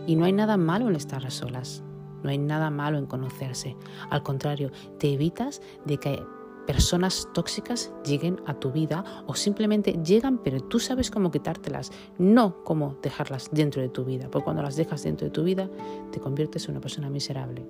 Y 0.06 0.16
no 0.16 0.24
hay 0.24 0.32
nada 0.32 0.56
malo 0.56 0.88
en 0.88 0.96
estar 0.96 1.24
a 1.26 1.30
solas. 1.30 1.82
No 2.22 2.30
hay 2.30 2.38
nada 2.38 2.70
malo 2.70 2.98
en 2.98 3.06
conocerse. 3.06 3.76
Al 4.10 4.22
contrario, 4.22 4.70
te 4.98 5.12
evitas 5.12 5.62
de 5.84 5.98
que 5.98 6.22
personas 6.66 7.28
tóxicas 7.32 7.92
lleguen 8.04 8.40
a 8.46 8.54
tu 8.54 8.72
vida 8.72 9.04
o 9.26 9.34
simplemente 9.34 9.98
llegan 10.04 10.38
pero 10.38 10.60
tú 10.60 10.78
sabes 10.78 11.10
cómo 11.10 11.30
quitártelas, 11.30 11.90
no 12.18 12.62
cómo 12.64 12.96
dejarlas 13.02 13.50
dentro 13.52 13.82
de 13.82 13.88
tu 13.88 14.04
vida, 14.04 14.28
porque 14.30 14.44
cuando 14.44 14.62
las 14.62 14.76
dejas 14.76 15.02
dentro 15.02 15.26
de 15.26 15.30
tu 15.30 15.42
vida 15.42 15.68
te 16.10 16.20
conviertes 16.20 16.64
en 16.64 16.72
una 16.72 16.80
persona 16.80 17.10
miserable. 17.10 17.66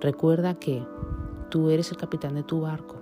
Recuerda 0.00 0.54
que 0.54 0.84
tú 1.50 1.70
eres 1.70 1.90
el 1.90 1.96
capitán 1.96 2.34
de 2.34 2.42
tu 2.42 2.62
barco, 2.62 2.96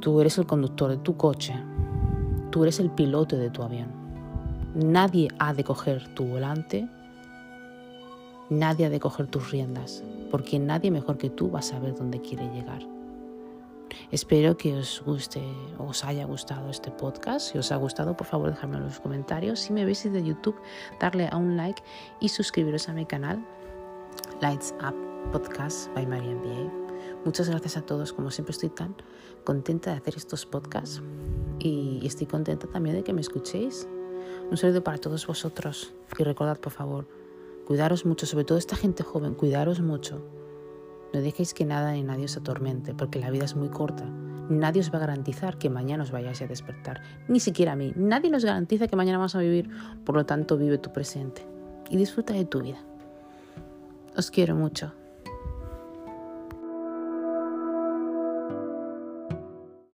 tú 0.00 0.20
eres 0.20 0.38
el 0.38 0.46
conductor 0.46 0.90
de 0.90 0.98
tu 0.98 1.16
coche, 1.16 1.54
tú 2.50 2.64
eres 2.64 2.80
el 2.80 2.90
piloto 2.90 3.36
de 3.36 3.50
tu 3.50 3.62
avión. 3.62 3.88
Nadie 4.74 5.28
ha 5.38 5.54
de 5.54 5.64
coger 5.64 6.14
tu 6.14 6.24
volante, 6.24 6.88
nadie 8.50 8.86
ha 8.86 8.90
de 8.90 9.00
coger 9.00 9.26
tus 9.26 9.50
riendas, 9.50 10.02
porque 10.30 10.58
nadie 10.58 10.90
mejor 10.90 11.16
que 11.16 11.30
tú 11.30 11.50
va 11.50 11.60
a 11.60 11.62
saber 11.62 11.94
dónde 11.94 12.20
quiere 12.20 12.46
llegar. 12.52 12.95
Espero 14.10 14.56
que 14.56 14.74
os 14.74 15.02
guste 15.04 15.42
os 15.78 16.04
haya 16.04 16.24
gustado 16.24 16.70
este 16.70 16.90
podcast. 16.90 17.52
Si 17.52 17.58
os 17.58 17.72
ha 17.72 17.76
gustado, 17.76 18.16
por 18.16 18.26
favor, 18.26 18.50
dejadme 18.50 18.76
en 18.76 18.84
los 18.84 19.00
comentarios. 19.00 19.60
Si 19.60 19.72
me 19.72 19.84
veis 19.84 20.04
desde 20.04 20.22
YouTube, 20.22 20.56
darle 21.00 21.28
a 21.30 21.36
un 21.36 21.56
like 21.56 21.82
y 22.20 22.28
suscribiros 22.28 22.88
a 22.88 22.92
mi 22.92 23.06
canal 23.06 23.44
Lights 24.40 24.74
Up 24.80 24.94
Podcast 25.32 25.92
by 25.94 26.06
Maria 26.06 26.34
MBA. 26.34 26.72
Muchas 27.24 27.48
gracias 27.48 27.76
a 27.76 27.82
todos. 27.82 28.12
Como 28.12 28.30
siempre, 28.30 28.52
estoy 28.52 28.70
tan 28.70 28.94
contenta 29.44 29.90
de 29.90 29.96
hacer 29.96 30.16
estos 30.16 30.46
podcasts 30.46 31.02
y 31.58 32.00
estoy 32.06 32.26
contenta 32.26 32.66
también 32.66 32.96
de 32.96 33.04
que 33.04 33.12
me 33.12 33.20
escuchéis. 33.20 33.88
Un 34.50 34.56
saludo 34.56 34.84
para 34.84 34.98
todos 34.98 35.26
vosotros 35.26 35.94
y 36.18 36.22
recordad, 36.22 36.58
por 36.58 36.72
favor, 36.72 37.08
cuidaros 37.66 38.06
mucho, 38.06 38.26
sobre 38.26 38.44
todo 38.44 38.58
esta 38.58 38.76
gente 38.76 39.02
joven, 39.02 39.34
cuidaros 39.34 39.80
mucho 39.80 40.22
no 41.16 41.22
dejéis 41.22 41.54
que 41.54 41.64
nada 41.64 41.92
ni 41.92 42.02
nadie 42.02 42.26
os 42.26 42.36
atormente, 42.36 42.92
porque 42.92 43.18
la 43.18 43.30
vida 43.30 43.46
es 43.46 43.56
muy 43.56 43.70
corta. 43.70 44.04
Nadie 44.50 44.82
os 44.82 44.92
va 44.92 44.98
a 44.98 45.00
garantizar 45.00 45.56
que 45.56 45.70
mañana 45.70 46.02
os 46.02 46.10
vayáis 46.10 46.42
a 46.42 46.46
despertar, 46.46 47.00
ni 47.26 47.40
siquiera 47.40 47.72
a 47.72 47.76
mí. 47.76 47.94
Nadie 47.96 48.28
nos 48.28 48.44
garantiza 48.44 48.86
que 48.86 48.96
mañana 48.96 49.16
vamos 49.16 49.34
a 49.34 49.38
vivir, 49.38 49.70
por 50.04 50.14
lo 50.14 50.26
tanto 50.26 50.58
vive 50.58 50.76
tu 50.76 50.92
presente 50.92 51.40
y 51.88 51.96
disfruta 51.96 52.34
de 52.34 52.44
tu 52.44 52.60
vida. 52.60 52.84
Os 54.14 54.30
quiero 54.30 54.54
mucho. 54.54 54.92